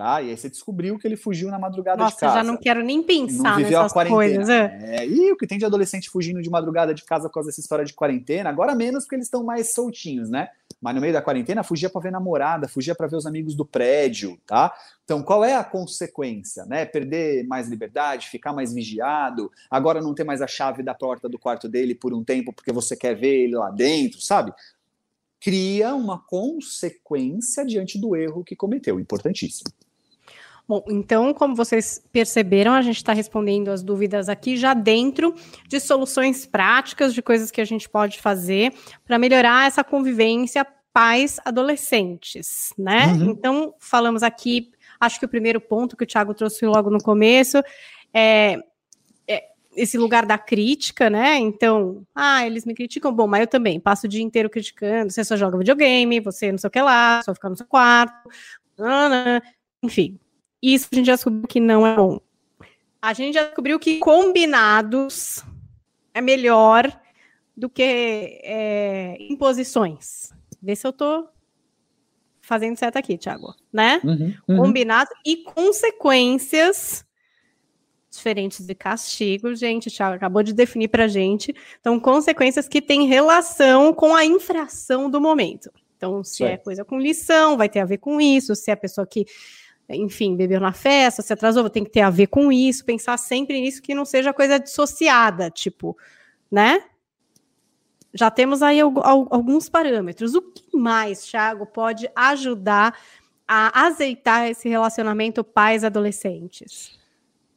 [0.00, 0.22] tá?
[0.22, 2.36] E aí você descobriu que ele fugiu na madrugada de Nossa, casa.
[2.36, 4.16] já não quero nem não pensar viveu a nessas quarentena.
[4.16, 4.48] coisas.
[4.48, 4.96] É.
[4.96, 7.60] É, e o que tem de adolescente fugindo de madrugada de casa por causa dessa
[7.60, 10.48] história de quarentena, agora menos porque eles estão mais soltinhos, né?
[10.80, 13.66] Mas no meio da quarentena fugia para ver namorada, fugia para ver os amigos do
[13.66, 14.72] prédio, tá?
[15.04, 16.86] Então, qual é a consequência, né?
[16.86, 21.38] Perder mais liberdade, ficar mais vigiado, agora não ter mais a chave da porta do
[21.38, 24.50] quarto dele por um tempo porque você quer ver ele lá dentro, sabe?
[25.38, 29.70] Cria uma consequência diante do erro que cometeu, importantíssimo.
[30.70, 35.34] Bom, então, como vocês perceberam, a gente está respondendo as dúvidas aqui já dentro
[35.66, 38.72] de soluções práticas, de coisas que a gente pode fazer
[39.04, 43.06] para melhorar essa convivência pais-adolescentes, né?
[43.06, 43.30] Uhum.
[43.30, 47.62] Então, falamos aqui Acho que o primeiro ponto que o Thiago trouxe logo no começo
[48.12, 48.58] é,
[49.26, 49.44] é
[49.74, 51.38] esse lugar da crítica, né?
[51.38, 55.10] Então, ah, eles me criticam, bom, mas eu também passo o dia inteiro criticando.
[55.10, 58.28] Você só joga videogame, você não sei o que lá, só fica no seu quarto,
[59.82, 60.20] enfim.
[60.62, 62.20] Isso a gente já descobriu que não é bom.
[63.00, 65.42] A gente já descobriu que combinados
[66.12, 66.90] é melhor
[67.56, 67.82] do que
[68.42, 70.32] é, imposições.
[70.62, 71.26] Vê se eu tô
[72.40, 74.00] fazendo certo aqui, Thiago, né?
[74.04, 74.56] Uhum, uhum.
[74.56, 77.04] Combinado e consequências
[78.10, 81.54] diferentes de castigo, gente, o Thiago acabou de definir pra gente.
[81.78, 85.70] Então, consequências que têm relação com a infração do momento.
[85.96, 88.56] Então, se é coisa com lição, vai ter a ver com isso.
[88.56, 89.26] Se é a pessoa que,
[89.96, 92.84] enfim, bebeu na festa, se atrasou, tem que ter a ver com isso.
[92.84, 95.96] Pensar sempre nisso que não seja coisa dissociada, tipo,
[96.50, 96.82] né?
[98.12, 100.34] já temos aí alguns parâmetros.
[100.34, 102.98] O que mais, Thiago, pode ajudar
[103.46, 106.98] a azeitar esse relacionamento pais-adolescentes?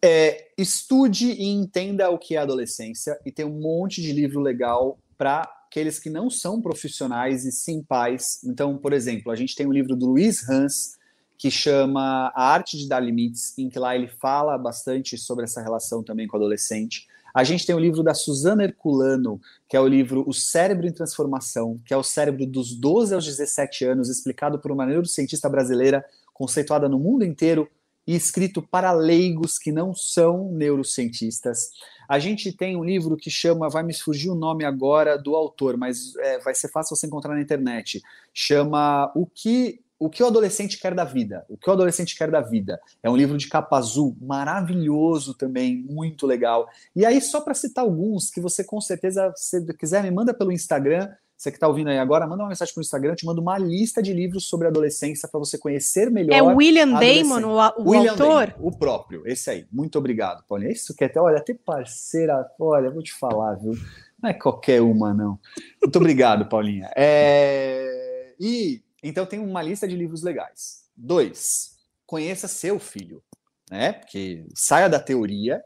[0.03, 4.99] É, estude e entenda o que é adolescência e tem um monte de livro legal
[5.17, 8.43] para aqueles que não são profissionais e sim pais.
[8.43, 10.97] Então, por exemplo, a gente tem um livro do Luiz Hans
[11.43, 15.61] que chama A Arte de Dar Limites, em que lá ele fala bastante sobre essa
[15.61, 17.05] relação também com o adolescente.
[17.35, 20.93] A gente tem o livro da Suzana Herculano, que é o livro O Cérebro em
[20.93, 26.05] Transformação, que é o cérebro dos 12 aos 17 anos, explicado por uma neurocientista brasileira,
[26.33, 27.69] conceituada no mundo inteiro
[28.07, 31.71] e escrito para leigos que não são neurocientistas.
[32.07, 35.75] A gente tem um livro que chama, vai me fugir o nome agora do autor,
[35.75, 38.01] mas é, vai ser fácil você encontrar na internet.
[38.33, 41.45] Chama O que o que o adolescente quer da vida?
[41.47, 42.79] O que o adolescente quer da vida?
[43.01, 46.67] É um livro de capa azul, maravilhoso também, muito legal.
[46.95, 50.51] E aí, só para citar alguns que você com certeza, se quiser, me manda pelo
[50.51, 51.09] Instagram.
[51.37, 53.57] Você que está ouvindo aí agora, manda uma mensagem para o Instagram, te mando uma
[53.57, 56.35] lista de livros sobre adolescência para você conhecer melhor.
[56.35, 58.47] É William Damon, o, o William autor?
[58.47, 59.65] Damon, o próprio, esse aí.
[59.71, 60.71] Muito obrigado, Paulinho.
[60.71, 63.73] Isso que até, olha, até parceira, olha, vou te falar, viu?
[64.21, 65.39] Não é qualquer uma, não.
[65.81, 66.89] Muito obrigado, Paulinha.
[66.95, 68.33] É...
[68.39, 70.83] E então tem uma lista de livros legais.
[70.95, 73.23] Dois, conheça seu filho,
[73.69, 73.93] né?
[73.93, 75.63] Porque saia da teoria,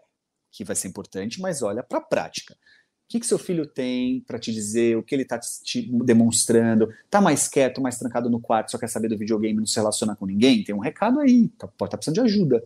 [0.52, 2.54] que vai ser importante, mas olha para a prática.
[2.54, 6.90] O que, que seu filho tem para te dizer, o que ele está te demonstrando?
[7.10, 10.14] Tá mais quieto, mais trancado no quarto, só quer saber do videogame, não se relaciona
[10.16, 10.62] com ninguém?
[10.64, 12.62] Tem um recado aí, tá, pode estar tá precisando de ajuda.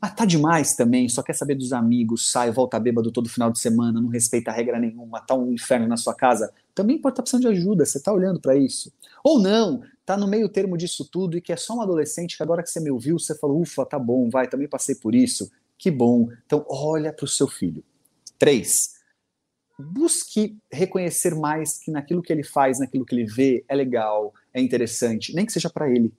[0.00, 3.58] Ah, tá demais também, só quer saber dos amigos, sai, volta bêbado todo final de
[3.58, 6.52] semana, não respeita regra nenhuma, tá um inferno na sua casa.
[6.74, 8.92] Também pode estar tá precisando de ajuda, você tá olhando para isso.
[9.24, 12.42] Ou não, tá no meio termo disso tudo e que é só um adolescente que
[12.42, 15.50] agora que você me ouviu, você falou, ufa, tá bom, vai, também passei por isso,
[15.78, 16.28] que bom.
[16.46, 17.82] Então, olha para o seu filho.
[18.38, 18.94] Três,
[19.78, 24.60] busque reconhecer mais que naquilo que ele faz, naquilo que ele vê, é legal, é
[24.60, 26.12] interessante, nem que seja para ele.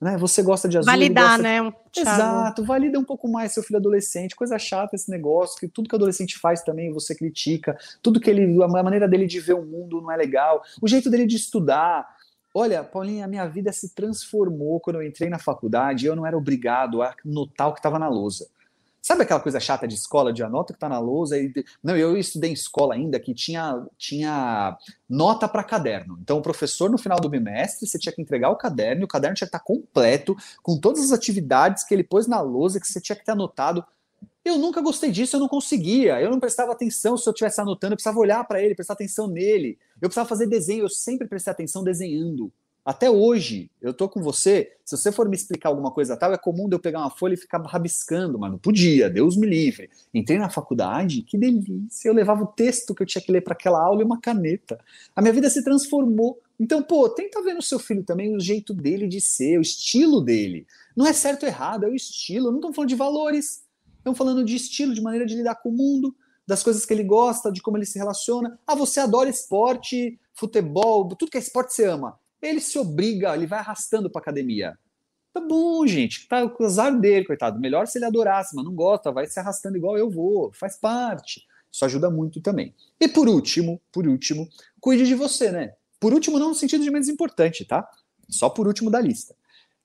[0.00, 0.16] Né?
[0.16, 0.90] Você gosta de azul.
[0.90, 1.42] Validar, gosta...
[1.42, 1.72] né?
[1.96, 4.36] Exato, valida um pouco mais seu filho adolescente.
[4.36, 8.30] Coisa chata esse negócio, que tudo que o adolescente faz também você critica, tudo que
[8.30, 8.62] ele.
[8.62, 12.17] A maneira dele de ver o mundo não é legal, o jeito dele de estudar.
[12.60, 16.26] Olha, Paulinha, a minha vida se transformou quando eu entrei na faculdade e eu não
[16.26, 18.48] era obrigado a notar o que estava na lousa.
[19.00, 21.38] Sabe aquela coisa chata de escola, de anota que está na lousa?
[21.38, 21.52] E...
[21.80, 24.76] Não, eu estudei em escola ainda que tinha, tinha
[25.08, 26.18] nota para caderno.
[26.20, 29.08] Então, o professor, no final do bimestre, você tinha que entregar o caderno, e o
[29.08, 32.80] caderno tinha que estar tá completo, com todas as atividades que ele pôs na lousa,
[32.80, 33.84] que você tinha que ter anotado.
[34.48, 37.92] Eu nunca gostei disso, eu não conseguia, eu não prestava atenção se eu estivesse anotando,
[37.92, 39.78] eu precisava olhar para ele, prestar atenção nele.
[40.00, 42.50] Eu precisava fazer desenho, eu sempre prestei atenção desenhando.
[42.82, 46.38] Até hoje, eu tô com você, se você for me explicar alguma coisa tal, é
[46.38, 49.90] comum de eu pegar uma folha e ficar rabiscando, mas não podia, Deus me livre.
[50.14, 53.52] Entrei na faculdade, que delícia, eu levava o texto que eu tinha que ler para
[53.52, 54.80] aquela aula e uma caneta.
[55.14, 56.40] A minha vida se transformou.
[56.58, 60.22] Então, pô, tenta ver no seu filho também o jeito dele de ser, o estilo
[60.22, 60.66] dele.
[60.96, 62.50] Não é certo ou errado, é o estilo.
[62.50, 63.67] Não estamos falando de valores,
[63.98, 66.14] estamos falando de estilo, de maneira de lidar com o mundo,
[66.46, 68.58] das coisas que ele gosta, de como ele se relaciona.
[68.66, 72.18] Ah, você adora esporte, futebol, tudo que é esporte você ama.
[72.40, 74.78] Ele se obriga, ele vai arrastando para academia.
[75.32, 77.60] Tá bom, gente, tá o azar dele, coitado.
[77.60, 81.46] Melhor se ele adorasse, mas não gosta, vai se arrastando igual eu vou, faz parte.
[81.70, 82.74] Isso ajuda muito também.
[82.98, 84.48] E por último, por último,
[84.80, 85.74] cuide de você, né?
[86.00, 87.86] Por último, não no sentido de menos importante, tá?
[88.28, 89.34] Só por último da lista.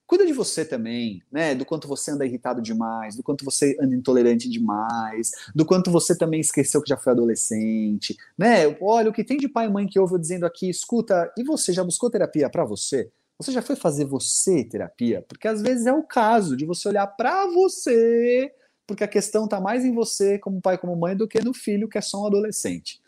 [0.06, 1.56] Cuida de você também, né?
[1.56, 6.18] Do quanto você anda irritado demais, do quanto você anda intolerante demais, do quanto você
[6.18, 8.76] também esqueceu que já foi adolescente, né?
[8.82, 11.44] Olha, o que tem de pai e mãe que ouve eu dizendo aqui, escuta, e
[11.44, 13.10] você já buscou terapia para você?
[13.38, 15.24] Você já foi fazer você terapia?
[15.28, 18.54] Porque às vezes é o caso de você olhar para você,
[18.86, 21.88] porque a questão tá mais em você como pai, como mãe, do que no filho
[21.88, 23.02] que é só um adolescente.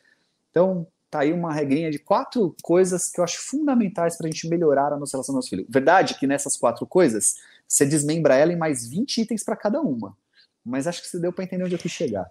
[0.50, 4.48] Então, tá aí uma regrinha de quatro coisas que eu acho fundamentais para a gente
[4.50, 5.66] melhorar a nossa relação com nosso filho.
[5.70, 7.36] Verdade que nessas quatro coisas
[7.68, 10.16] você desmembra ela em mais 20 itens para cada uma.
[10.64, 12.30] Mas acho que você deu para entender onde eu quis chegar.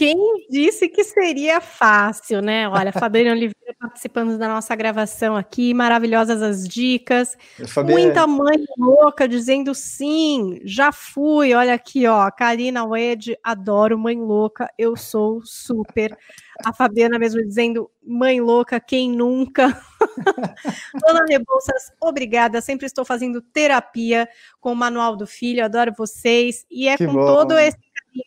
[0.00, 0.16] Quem
[0.48, 2.66] disse que seria fácil, né?
[2.66, 7.36] Olha, Fabiana Oliveira participando da nossa gravação aqui, maravilhosas as dicas.
[7.66, 8.00] Fabiana...
[8.00, 11.52] Muita mãe louca dizendo sim, já fui.
[11.52, 16.16] Olha aqui, ó, Karina Wed, adoro mãe louca, eu sou super.
[16.64, 19.68] A Fabiana mesmo dizendo mãe louca, quem nunca?
[20.98, 22.60] Dona Rebouças, obrigada.
[22.60, 24.26] Sempre estou fazendo terapia
[24.60, 26.64] com o Manual do Filho, adoro vocês.
[26.70, 27.26] E é que com bom.
[27.26, 27.78] todo esse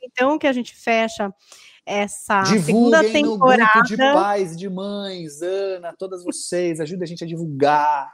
[0.03, 1.33] então que a gente fecha
[1.85, 3.63] essa Divulguem segunda temporada.
[3.63, 8.11] No grupo de pais, de mães, Ana, todas vocês, ajuda a gente a divulgar.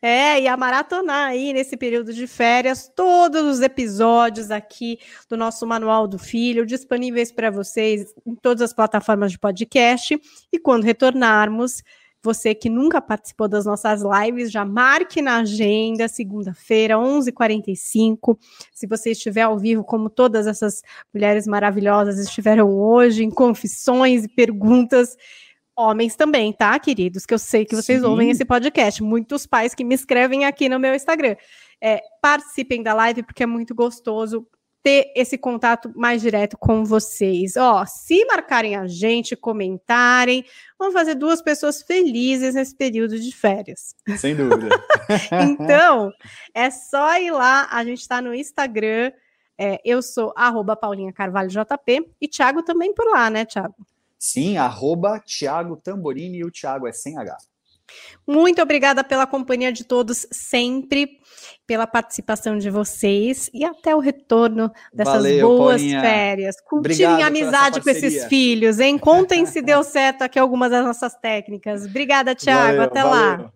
[0.00, 4.98] É, e a maratonar aí nesse período de férias todos os episódios aqui
[5.28, 10.20] do nosso Manual do Filho, disponíveis para vocês em todas as plataformas de podcast.
[10.52, 11.82] E quando retornarmos,
[12.22, 18.36] você que nunca participou das nossas lives, já marque na agenda, segunda-feira, 11h45.
[18.72, 20.82] Se você estiver ao vivo, como todas essas
[21.14, 25.16] mulheres maravilhosas estiveram hoje, em confissões e perguntas.
[25.76, 27.24] Homens também, tá, queridos?
[27.24, 28.06] Que eu sei que vocês Sim.
[28.06, 29.00] ouvem esse podcast.
[29.00, 31.36] Muitos pais que me escrevem aqui no meu Instagram.
[31.80, 34.44] É, participem da live porque é muito gostoso
[34.82, 37.56] ter esse contato mais direto com vocês.
[37.56, 40.44] Ó, se marcarem a gente, comentarem,
[40.78, 43.94] vamos fazer duas pessoas felizes nesse período de férias.
[44.16, 44.68] Sem dúvida.
[45.50, 46.12] então,
[46.54, 49.12] é só ir lá, a gente está no Instagram,
[49.58, 53.74] é, eu sou arroba Paulinha Carvalho JP, e Thiago também por lá, né, Thiago?
[54.18, 57.36] Sim, arroba Thiago Tamborini, e o Thiago é sem H.
[58.26, 61.18] Muito obrigada pela companhia de todos sempre,
[61.66, 66.00] pela participação de vocês e até o retorno dessas Valeu, boas Paulinha.
[66.00, 66.60] férias.
[66.60, 68.98] Cultivem amizade com esses filhos, hein?
[68.98, 71.84] Contem se deu certo aqui algumas das nossas técnicas.
[71.84, 72.82] Obrigada, Tiago.
[72.82, 73.42] Até valeu.
[73.44, 73.52] lá.